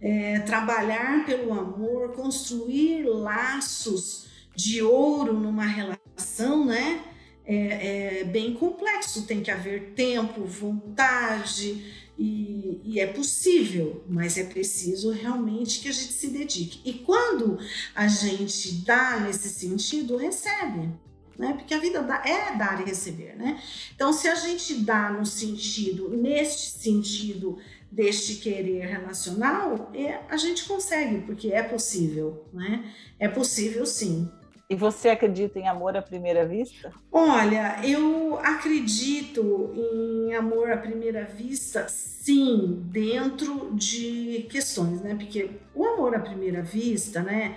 [0.00, 7.02] é, trabalhar pelo amor, construir laços de ouro numa relação, né?
[7.46, 9.26] É, é bem complexo.
[9.26, 15.92] Tem que haver tempo, vontade e, e é possível, mas é preciso realmente que a
[15.92, 16.80] gente se dedique.
[16.84, 17.58] E quando
[17.94, 20.90] a gente dá nesse sentido, recebe
[21.38, 21.54] né?
[21.54, 23.60] Porque a vida é dar e receber, né?
[23.94, 27.58] Então, se a gente dá no sentido, neste sentido
[27.90, 32.92] deste querer relacional, é, a gente consegue, porque é possível, né?
[33.18, 34.30] É possível sim.
[34.68, 36.92] E você acredita em amor à primeira vista?
[37.12, 45.14] Olha, eu acredito em amor à primeira vista, sim, dentro de questões, né?
[45.14, 47.56] Porque o amor à primeira vista, né?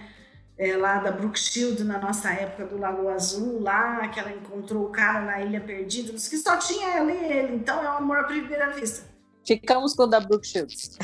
[0.56, 4.86] É, lá da Brooke Shield, na nossa época do Lago Azul, lá que ela encontrou
[4.86, 8.18] o cara na Ilha Perdida, que só tinha ela e ele, então é o amor
[8.18, 9.08] à primeira vista.
[9.48, 10.98] Ficamos com o da Brooke Shields.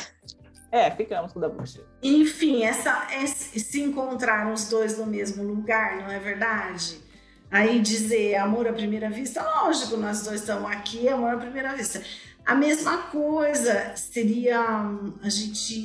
[0.76, 1.80] É, ficamos com o da Bush.
[2.04, 7.00] Enfim, essa, esse, se encontraram os dois no mesmo lugar, não é verdade?
[7.50, 12.04] Aí dizer amor à primeira vista, lógico, nós dois estamos aqui, amor à primeira vista.
[12.46, 15.80] A mesma coisa seria hum, a gente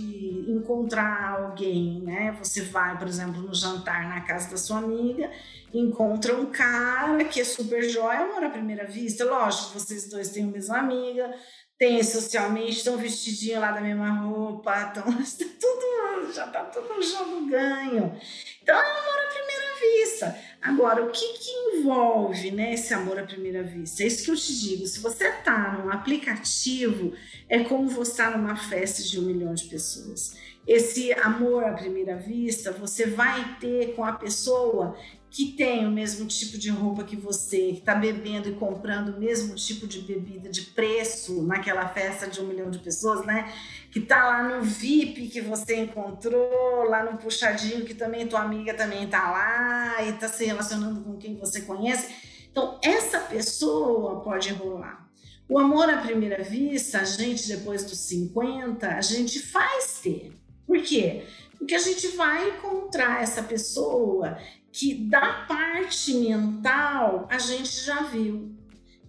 [0.49, 2.36] encontrar alguém, né?
[2.43, 5.30] Você vai, por exemplo, no jantar na casa da sua amiga,
[5.72, 9.24] encontra um cara que é super jóia, amor à primeira vista.
[9.24, 11.32] Lógico, vocês dois têm a mesma amiga,
[11.81, 15.03] tem socialmente, estão vestidinhos lá da mesma roupa, estão
[15.59, 18.20] tudo, já está tudo no jogo ganho.
[18.62, 20.39] Então é amor à primeira vista.
[20.61, 24.03] Agora, o que, que envolve né, esse amor à primeira vista?
[24.03, 24.87] É isso que eu te digo.
[24.87, 27.14] Se você está num aplicativo,
[27.49, 30.37] é como você estar tá numa festa de um milhão de pessoas.
[30.66, 34.99] Esse amor à primeira vista, você vai ter com a pessoa
[35.31, 39.20] que tem o mesmo tipo de roupa que você, que está bebendo e comprando o
[39.20, 43.53] mesmo tipo de bebida de preço naquela festa de um milhão de pessoas, né?
[43.93, 48.74] Que tá lá no VIP que você encontrou, lá no puxadinho que também tua amiga
[48.74, 52.12] também tá lá e tá se relacionando com quem você conhece.
[52.51, 55.09] Então, essa pessoa pode rolar.
[55.49, 60.33] O amor à primeira vista, a gente depois dos 50, a gente faz ter.
[60.66, 61.24] Por quê?
[61.57, 64.39] Porque a gente vai encontrar essa pessoa
[64.72, 68.54] que da parte mental a gente já viu.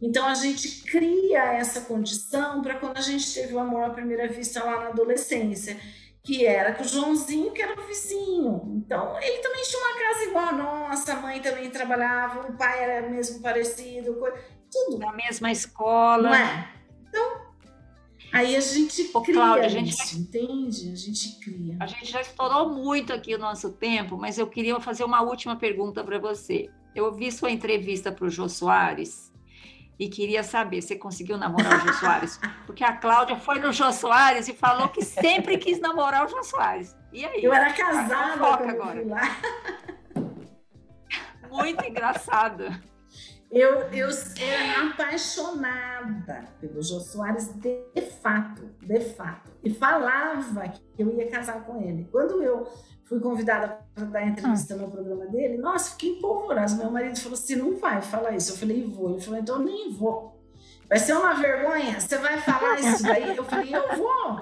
[0.01, 4.27] Então a gente cria essa condição para quando a gente teve o amor à primeira
[4.27, 5.79] vista lá na adolescência,
[6.23, 8.63] que era que o Joãozinho que era o vizinho.
[8.77, 12.83] Então ele também tinha uma casa igual a nossa, a mãe também trabalhava, o pai
[12.83, 14.17] era mesmo parecido,
[14.71, 14.99] tudo.
[14.99, 16.29] Na mesma escola.
[16.29, 16.69] Não é?
[17.07, 17.50] Então
[18.31, 20.91] Aí a gente Ô, cria Cláudia, a gente isso, entende?
[20.91, 21.75] A gente cria.
[21.79, 25.55] A gente já estourou muito aqui o nosso tempo, mas eu queria fazer uma última
[25.55, 26.69] pergunta para você.
[26.95, 29.31] Eu vi sua entrevista para o Jô Soares
[29.99, 32.39] e queria saber, você conseguiu namorar o Jô Soares?
[32.65, 36.41] Porque a Cláudia foi no Jô Soares e falou que sempre quis namorar o Jô
[36.43, 36.95] Soares.
[37.11, 37.43] E aí?
[37.43, 39.03] Eu era casada foca agora.
[41.49, 42.81] Muito engraçada.
[43.51, 44.07] Eu, eu
[44.39, 49.51] era apaixonada pelo Jô Soares de fato, de fato.
[49.61, 52.07] E falava que eu ia casar com ele.
[52.09, 52.65] Quando eu
[53.03, 56.77] fui convidada para dar entrevista no programa dele, nossa, fiquei empolvorosa.
[56.77, 58.53] Meu marido falou assim: não vai falar isso.
[58.53, 59.11] Eu falei: vou.
[59.11, 60.39] Ele falou: então eu nem vou.
[60.87, 61.99] Vai ser uma vergonha?
[61.99, 63.35] Você vai falar isso daí?
[63.35, 64.39] Eu falei: eu vou.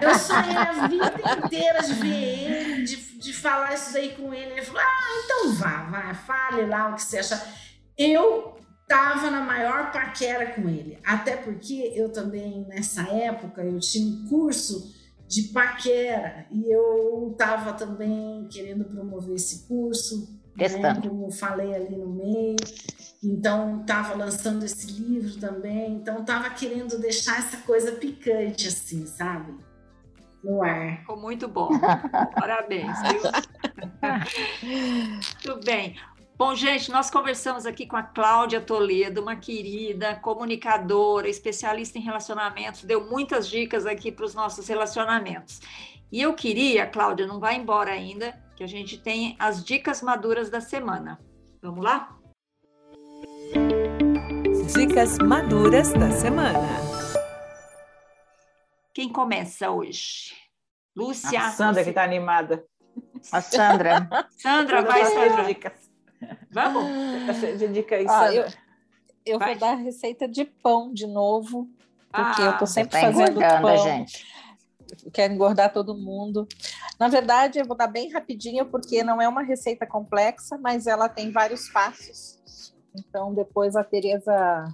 [0.00, 4.52] Eu sonhei a vida inteira de ver ele, de, de falar isso daí com ele.
[4.52, 7.66] Ele falou: ah, então vá, vá, fale lá o que você acha
[7.98, 14.06] eu estava na maior paquera com ele, até porque eu também nessa época eu tinha
[14.06, 14.94] um curso
[15.26, 22.08] de paquera e eu estava também querendo promover esse curso, né, como falei ali no
[22.08, 22.56] meio.
[23.22, 29.52] Então estava lançando esse livro também, então estava querendo deixar essa coisa picante assim, sabe?
[30.44, 30.98] No ar.
[31.00, 31.70] Ficou muito bom.
[32.38, 32.96] Parabéns.
[35.42, 35.96] Tudo bem.
[36.38, 42.84] Bom, gente, nós conversamos aqui com a Cláudia Toledo, uma querida comunicadora, especialista em relacionamentos,
[42.84, 45.62] deu muitas dicas aqui para os nossos relacionamentos.
[46.12, 50.50] E eu queria, Cláudia, não vai embora ainda, que a gente tem as dicas maduras
[50.50, 51.18] da semana.
[51.62, 52.14] Vamos lá?
[54.74, 56.68] Dicas maduras da semana.
[58.92, 60.34] Quem começa hoje?
[60.94, 61.40] Lúcia.
[61.40, 61.84] A Sandra, você...
[61.84, 62.62] que está animada.
[63.32, 64.06] A Sandra.
[64.36, 65.44] Sandra, vai, Sandra.
[65.44, 65.85] Dicas.
[66.50, 66.84] Vamos?
[67.26, 68.46] Você dica aí, ah, eu,
[69.24, 71.68] eu vou dar a receita de pão de novo,
[72.10, 73.78] porque ah, eu estou sempre tá fazendo pão.
[73.78, 74.26] Gente.
[75.12, 76.46] Quero engordar todo mundo.
[76.98, 81.08] Na verdade, eu vou dar bem rapidinho, porque não é uma receita complexa, mas ela
[81.08, 82.72] tem vários passos.
[82.94, 84.64] Então, depois a Tereza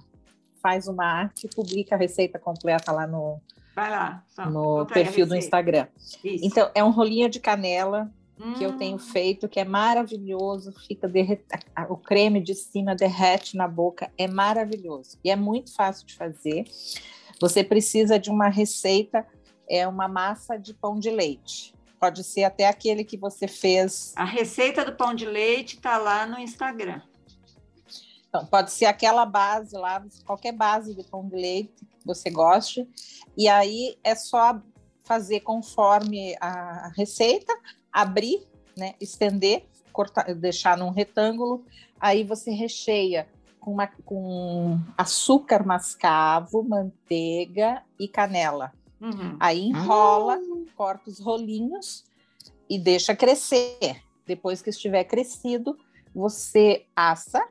[0.61, 3.41] faz uma arte e publica a receita completa lá no,
[3.75, 5.87] Vai lá, no perfil do Instagram.
[6.23, 6.45] Isso.
[6.45, 8.09] Então, é um rolinho de canela,
[8.39, 8.53] hum.
[8.53, 8.99] que eu tenho hum.
[8.99, 11.43] feito, que é maravilhoso, fica derret...
[11.89, 16.65] o creme de cima derrete na boca, é maravilhoso e é muito fácil de fazer.
[17.39, 19.25] Você precisa de uma receita,
[19.69, 21.73] é uma massa de pão de leite.
[21.99, 24.13] Pode ser até aquele que você fez.
[24.15, 27.01] A receita do pão de leite está lá no Instagram.
[28.27, 32.87] Então, pode ser aquela base lá, qualquer base de pão de leite que você goste.
[33.37, 34.59] E aí é só
[35.03, 37.53] fazer conforme a receita,
[37.93, 41.63] abrir, né, estender cortar, deixar num retângulo,
[41.99, 43.27] aí você recheia
[43.59, 48.73] com, uma, com açúcar mascavo, manteiga e canela.
[48.99, 49.37] Uhum.
[49.39, 50.39] Aí enrola,
[50.75, 52.03] corta os rolinhos
[52.69, 54.01] e deixa crescer.
[54.25, 55.77] Depois que estiver crescido,
[56.13, 57.47] você assa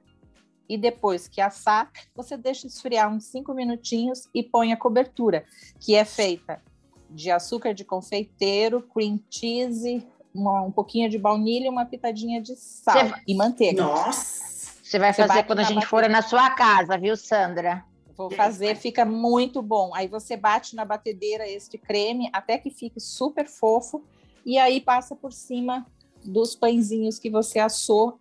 [0.69, 5.45] e depois que assar, você deixa esfriar uns cinco minutinhos e põe a cobertura,
[5.79, 6.63] que é feita
[7.11, 12.57] de açúcar de confeiteiro, cream cheese, uma- um pouquinho de baunilha e uma pitadinha de
[12.57, 13.83] sal Você vai- e manteiga.
[13.83, 14.43] Nossa!
[14.83, 17.85] Você vai Você fazer bate quando a gente for na sua casa, viu, Sandra?
[18.17, 19.95] Vou fazer, fica muito bom.
[19.95, 24.05] Aí você bate na batedeira este creme até que fique super fofo
[24.45, 25.87] e aí passa por cima
[26.23, 28.21] dos pãezinhos que você assou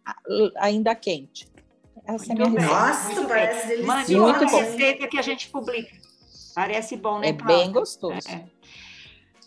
[0.56, 1.48] ainda quente.
[2.06, 2.70] Essa é a minha Muito bem.
[2.70, 2.88] receita.
[2.88, 3.88] Nossa, muito parece delicioso.
[4.24, 4.58] Mande bom.
[4.58, 5.96] receita que a gente publica.
[6.56, 8.28] Parece bom, né, É bem gostoso.
[8.30, 8.46] É.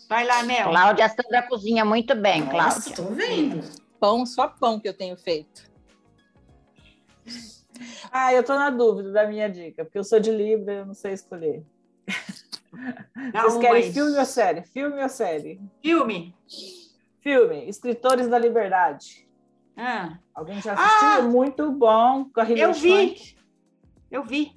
[0.07, 0.69] Vai lá, Mel.
[0.69, 2.95] Cláudia, Sandra cozinha muito bem, Nossa, Cláudia.
[2.95, 3.81] tô vendo.
[3.99, 5.69] Pão, só pão que eu tenho feito.
[8.11, 10.93] Ah, eu tô na dúvida da minha dica, porque eu sou de Libra, eu não
[10.93, 11.63] sei escolher.
[13.33, 14.63] Dá Vocês querem filme ou série?
[14.63, 15.61] Filme ou série?
[15.81, 16.35] Filme.
[17.21, 19.27] Filme, Escritores da Liberdade.
[19.75, 21.07] Ah, Alguém já assistiu?
[21.07, 21.21] Ah!
[21.23, 22.29] Muito bom.
[22.29, 23.35] Com a Hilary Eu vi.
[24.11, 24.53] Eu vi.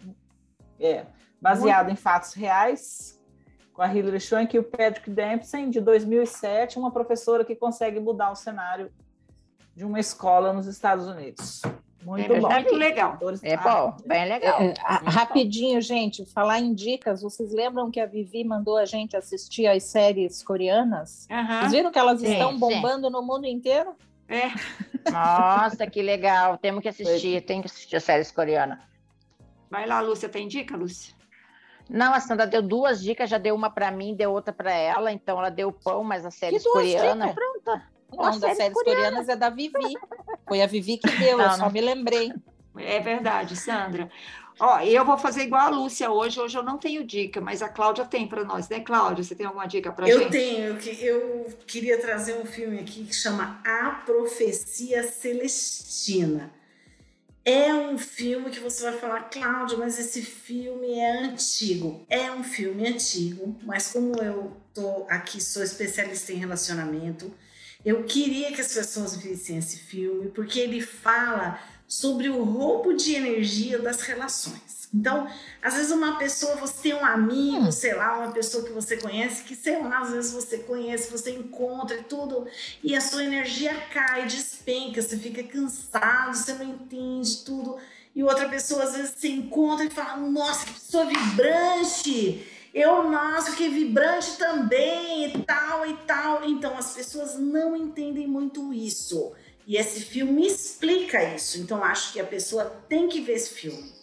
[0.78, 1.06] É,
[1.40, 3.17] baseado em fatos reais,
[3.78, 8.32] com a Hilary Swank e o Patrick Dempsey, de 2007, uma professora que consegue mudar
[8.32, 8.90] o cenário
[9.72, 11.62] de uma escola nos Estados Unidos.
[12.02, 12.48] Muito É bom.
[12.50, 13.16] muito legal.
[13.40, 14.60] É bom, bem legal.
[14.60, 19.16] É, a- rapidinho, gente, falar em dicas, vocês lembram que a Vivi mandou a gente
[19.16, 21.28] assistir as séries coreanas?
[21.30, 21.60] Aham.
[21.60, 22.58] Vocês viram que elas Sim, estão sim.
[22.58, 23.94] bombando no mundo inteiro?
[24.28, 24.48] É.
[25.08, 26.58] Nossa, que legal.
[26.58, 28.80] Temos que assistir, tem que assistir a séries coreanas.
[29.70, 30.28] Vai lá, Lúcia.
[30.28, 31.14] Tem dica, Lúcia?
[31.88, 35.10] Não, a Sandra deu duas dicas, já deu uma para mim, deu outra para ela,
[35.12, 37.34] então ela deu pão, mas a série duas coreana, dicas?
[37.34, 37.82] pronta.
[38.12, 39.00] Não, Uma das série séries coreana.
[39.02, 39.94] coreanas é da Vivi.
[40.46, 41.70] Foi a Vivi que deu, eu Não, só não.
[41.72, 42.32] me lembrei.
[42.76, 44.10] É verdade, Sandra.
[44.60, 46.40] Ó, eu vou fazer igual a Lúcia hoje.
[46.40, 49.22] Hoje eu não tenho dica, mas a Cláudia tem para nós, né, Cláudia?
[49.22, 50.30] Você tem alguma dica para Eu gente?
[50.32, 56.50] tenho, eu que- eu queria trazer um filme aqui que chama A Profecia Celestina.
[57.50, 62.04] É um filme que você vai falar, Cláudia, mas esse filme é antigo.
[62.06, 67.32] É um filme antigo, mas como eu tô aqui, sou especialista em relacionamento,
[67.82, 73.14] eu queria que as pessoas vissem esse filme, porque ele fala sobre o roubo de
[73.14, 74.67] energia das relações.
[74.92, 75.28] Então,
[75.60, 79.44] às vezes uma pessoa, você tem um amigo, sei lá, uma pessoa que você conhece,
[79.44, 82.46] que sei lá, às vezes você conhece, você encontra e tudo,
[82.82, 87.76] e a sua energia cai, despenca, você fica cansado, você não entende tudo.
[88.14, 92.46] E outra pessoa, às vezes, se encontra e fala, nossa, que pessoa vibrante!
[92.74, 96.44] Eu, nossa, que vibrante também, e tal, e tal.
[96.44, 99.32] Então, as pessoas não entendem muito isso.
[99.66, 101.58] E esse filme explica isso.
[101.58, 103.97] Então, acho que a pessoa tem que ver esse filme.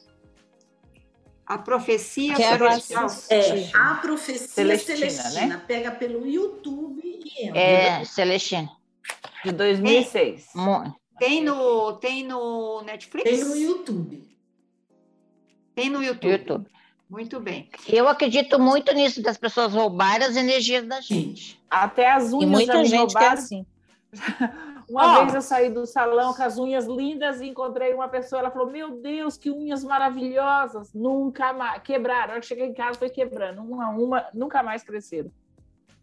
[1.45, 3.07] A profecia celestial.
[3.29, 5.45] É, a profecia Celestina, Celestina.
[5.47, 5.61] né?
[5.67, 7.59] Pega pelo YouTube e entra.
[7.59, 8.69] É, Celestina.
[9.43, 10.47] De 2006.
[10.55, 13.29] Mu- Tem no, tem no Netflix?
[13.29, 14.27] Tem no YouTube.
[15.75, 16.31] Tem no YouTube.
[16.31, 16.69] YouTube.
[17.07, 17.69] Muito bem.
[17.87, 21.59] Eu acredito muito nisso, das pessoas roubarem as energias da gente.
[21.69, 23.33] Até as unhas E muita gente que é roubaram.
[23.33, 23.65] assim.
[24.89, 25.21] Uma Ó.
[25.21, 28.69] vez eu saí do salão com as unhas lindas e encontrei uma pessoa, ela falou,
[28.69, 33.09] meu Deus, que unhas maravilhosas, nunca mais, quebraram, a hora que cheguei em casa foi
[33.09, 35.31] quebrando, uma a uma, nunca mais cresceram.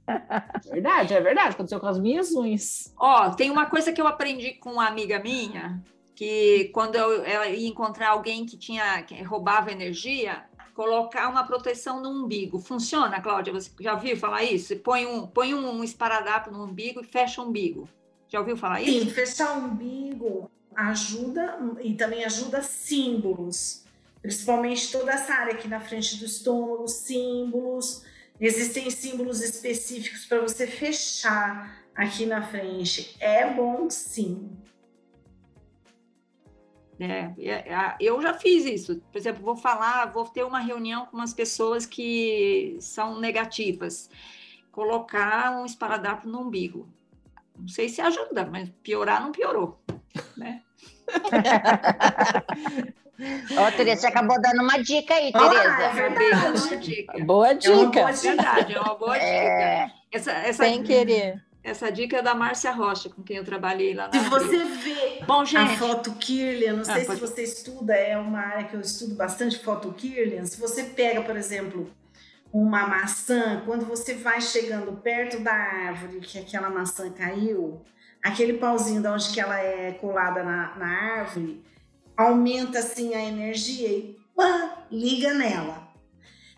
[0.69, 2.93] verdade, é verdade, aconteceu com as minhas unhas.
[2.99, 5.81] Ó, tem uma coisa que eu aprendi com uma amiga minha,
[6.15, 10.45] que quando eu, eu ia encontrar alguém que tinha que roubava energia,
[10.75, 12.59] colocar uma proteção no umbigo.
[12.59, 13.53] Funciona, Cláudia?
[13.53, 14.77] Você já ouviu falar isso?
[14.77, 17.89] Põe um, põe um esparadrapo no umbigo e fecha o umbigo.
[18.33, 19.05] Já ouviu falar isso?
[19.05, 23.85] Sim, fechar o umbigo ajuda e também ajuda símbolos.
[24.23, 28.07] Principalmente toda essa área aqui na frente do estômago, símbolos.
[28.41, 33.15] Existem símbolos específicos para você fechar aqui na frente.
[33.21, 34.51] É bom sim.
[36.99, 38.99] É, é, é, eu já fiz isso.
[39.13, 44.09] Por exemplo, vou falar, vou ter uma reunião com umas pessoas que são negativas.
[44.71, 46.89] Colocar um esparadrapo no umbigo.
[47.63, 49.81] Não sei se ajuda, mas piorar não piorou.
[50.37, 50.61] Né?
[53.57, 55.69] Ó, Tereza, você acabou dando uma dica aí, Ah, Tereza.
[55.69, 56.77] é uma verdade.
[56.79, 57.25] dica.
[57.25, 58.01] Boa É uma dica.
[58.01, 59.25] boa É verdade, é uma boa dica.
[59.27, 61.41] É, Essa, essa, Sem querer.
[61.63, 65.21] essa dica é da Márcia Rocha, com quem eu trabalhei lá na Se você vê
[65.25, 68.65] Bom, a gente, foto Kirlian, não Ah, sei se pode- você estuda, é uma área
[68.65, 70.45] que eu estudo bastante foto Kirlian.
[70.47, 71.89] Se você pega, por exemplo,
[72.53, 77.83] uma maçã, quando você vai chegando perto da árvore que aquela maçã caiu,
[78.23, 81.65] aquele pauzinho de onde que ela é colada na, na árvore,
[82.17, 85.89] aumenta assim a energia e pã, liga nela.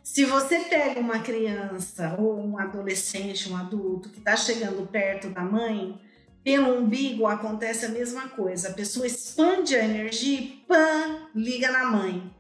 [0.03, 5.43] Se você pega uma criança ou um adolescente, um adulto que está chegando perto da
[5.43, 5.99] mãe,
[6.43, 8.69] pelo umbigo acontece a mesma coisa.
[8.69, 12.34] A pessoa expande a energia e pã, liga na mãe.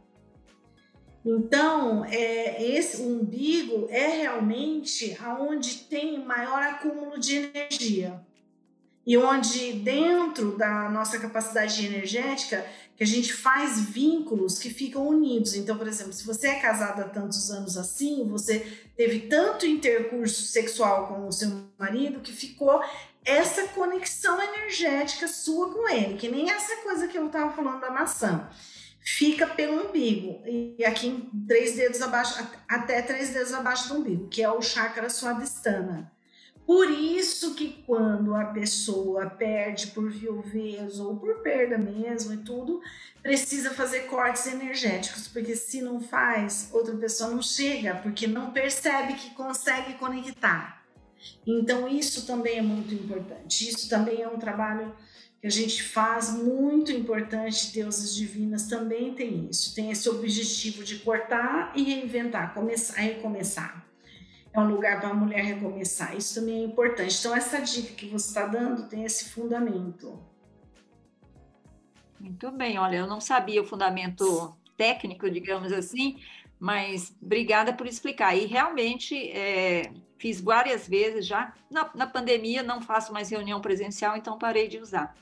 [1.24, 8.20] Então, é, esse umbigo é realmente aonde tem maior acúmulo de energia.
[9.06, 12.64] E onde dentro da nossa capacidade energética
[12.96, 15.54] que a gente faz vínculos que ficam unidos.
[15.54, 18.60] Então, por exemplo, se você é casado há tantos anos assim, você
[18.96, 22.80] teve tanto intercurso sexual com o seu marido que ficou
[23.24, 27.90] essa conexão energética sua com ele, que nem essa coisa que eu estava falando da
[27.90, 28.48] maçã.
[29.06, 34.42] Fica pelo umbigo, e aqui três dedos abaixo, até três dedos abaixo do umbigo, que
[34.42, 36.10] é o chakra suadistana.
[36.66, 42.80] Por isso que quando a pessoa perde por viuvez ou por perda mesmo e tudo,
[43.22, 49.12] precisa fazer cortes energéticos, porque se não faz, outra pessoa não chega, porque não percebe
[49.12, 50.82] que consegue conectar.
[51.46, 53.68] Então isso também é muito importante.
[53.68, 54.94] Isso também é um trabalho
[55.44, 57.70] que a gente faz muito importante.
[57.70, 63.84] Deusas divinas também tem isso, tem esse objetivo de cortar e reinventar, começar, recomeçar
[64.54, 66.16] é um lugar para a mulher recomeçar.
[66.16, 67.18] Isso também é importante.
[67.18, 70.18] Então, essa dica que você está dando tem esse fundamento.
[72.20, 76.20] Muito bem, olha, eu não sabia o fundamento técnico, digamos assim,
[76.64, 78.34] mas obrigada por explicar.
[78.34, 81.52] E realmente é, fiz várias vezes já.
[81.70, 85.14] Na, na pandemia não faço mais reunião presencial, então parei de usar.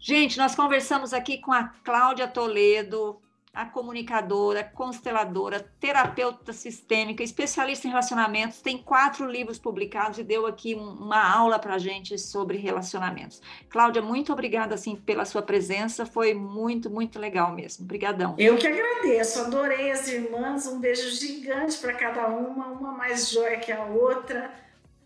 [0.00, 3.22] Gente, nós conversamos aqui com a Cláudia Toledo,
[3.54, 10.74] a comunicadora, consteladora, terapeuta sistêmica, especialista em relacionamentos, tem quatro livros publicados e deu aqui
[10.74, 13.42] uma aula para a gente sobre relacionamentos.
[13.68, 17.84] Cláudia, muito obrigada assim pela sua presença, foi muito, muito legal mesmo.
[17.84, 18.34] Obrigadão.
[18.38, 23.58] Eu que agradeço, adorei as irmãs, um beijo gigante para cada uma, uma mais joia
[23.58, 24.50] que a outra.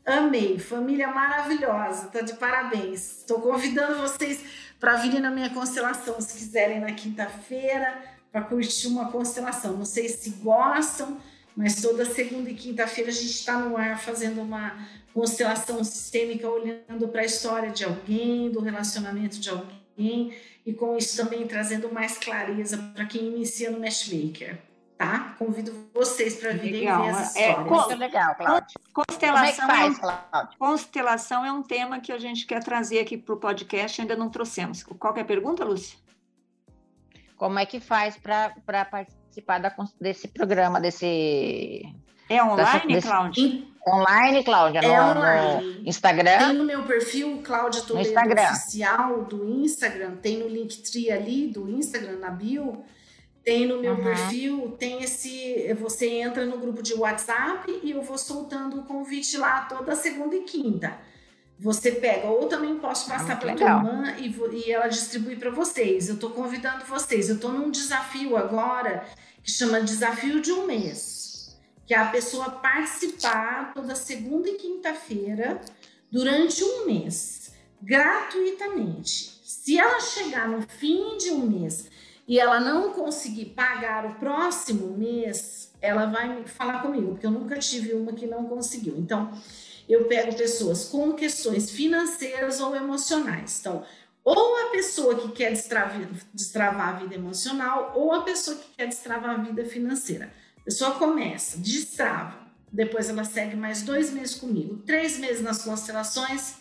[0.05, 3.19] Amei, família maravilhosa, tá de parabéns.
[3.19, 4.41] Estou convidando vocês
[4.79, 9.79] para virem na minha constelação, se quiserem, na quinta-feira para curtir uma constelação.
[9.79, 11.17] Não sei se gostam,
[11.57, 14.77] mas toda segunda e quinta-feira a gente está no ar fazendo uma
[15.15, 20.35] constelação sistêmica, olhando para a história de alguém, do relacionamento de alguém,
[20.67, 24.59] e com isso também trazendo mais clareza para quem inicia no Matchmaker.
[24.99, 25.35] Tá?
[25.39, 27.05] Convido vocês para virem legal.
[27.05, 27.91] ver as é, histórias.
[27.91, 28.81] É, legal, Cláudia.
[28.93, 30.57] Constelação, é, é faz, Cláudia?
[30.59, 34.29] constelação é um tema que a gente quer trazer aqui para o podcast, ainda não
[34.29, 34.83] trouxemos.
[34.83, 36.06] Qual é a pergunta, Lúcia?
[37.37, 41.83] Como é que faz para participar da, desse programa, desse.
[42.29, 43.63] É online, desse, Cláudia?
[43.87, 44.79] Online, Cláudia?
[44.81, 45.79] É no, online.
[45.81, 46.39] No Instagram?
[46.39, 48.43] Tem no meu perfil, Cláudia Toledo Instagram.
[48.43, 52.85] Oficial do Instagram, tem no Linktree ali do Instagram, na bio.
[53.45, 54.03] Tem no meu uhum.
[54.03, 55.73] perfil, tem esse.
[55.75, 60.35] Você entra no grupo de WhatsApp e eu vou soltando o convite lá toda segunda
[60.35, 60.99] e quinta
[61.59, 65.37] você pega, ou também posso ah, passar para a tua irmã e, e ela distribui
[65.37, 66.09] para vocês.
[66.09, 67.29] Eu estou convidando vocês.
[67.29, 69.07] Eu estou num desafio agora
[69.43, 75.61] que chama Desafio de um Mês, que é a pessoa participar toda segunda e quinta-feira
[76.11, 79.41] durante um mês, gratuitamente.
[79.45, 81.89] Se ela chegar no fim de um mês
[82.27, 87.59] e ela não conseguir pagar o próximo mês, ela vai falar comigo, porque eu nunca
[87.59, 88.97] tive uma que não conseguiu.
[88.99, 89.31] Então,
[89.89, 93.61] eu pego pessoas com questões financeiras ou emocionais.
[93.61, 93.85] Então,
[94.25, 98.89] ou a pessoa que quer destravar, destravar a vida emocional, ou a pessoa que quer
[98.89, 100.33] destravar a vida financeira.
[100.59, 102.37] A pessoa começa, destrava,
[102.73, 106.57] depois ela segue mais dois meses comigo, três meses nas constelações,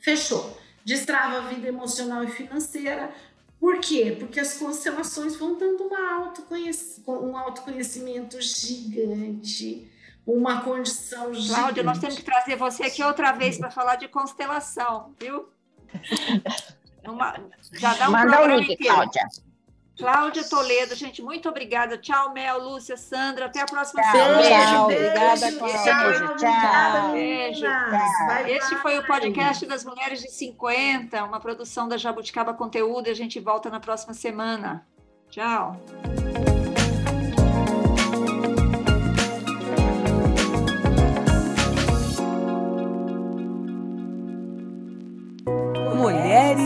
[0.00, 0.58] fechou.
[0.84, 3.12] Destrava a vida emocional e financeira.
[3.60, 4.16] Por quê?
[4.18, 9.90] Porque as constelações vão dando uma autoconhec um autoconhecimento gigante
[10.26, 11.82] uma condição Cláudia, gigante.
[11.84, 15.48] nós temos que trazer você aqui outra vez para falar de constelação, viu?
[17.06, 17.34] Uma,
[17.72, 18.94] já dá um Manda programa link, inteiro.
[18.94, 19.22] Cláudia.
[19.96, 21.96] Cláudia Toledo, gente, muito obrigada.
[21.96, 23.46] Tchau, Mel, Lúcia, Sandra.
[23.46, 24.36] Até a próxima tchau, semana.
[24.36, 26.36] Beijo, beijo, obrigada, Cláudia.
[26.36, 27.12] Tchau.
[27.12, 27.66] Beijo.
[28.26, 28.48] Beijo.
[28.48, 33.06] Este foi o podcast das Mulheres de 50, uma produção da Jabuticaba Conteúdo.
[33.06, 34.86] E a gente volta na próxima semana.
[35.30, 35.80] Tchau.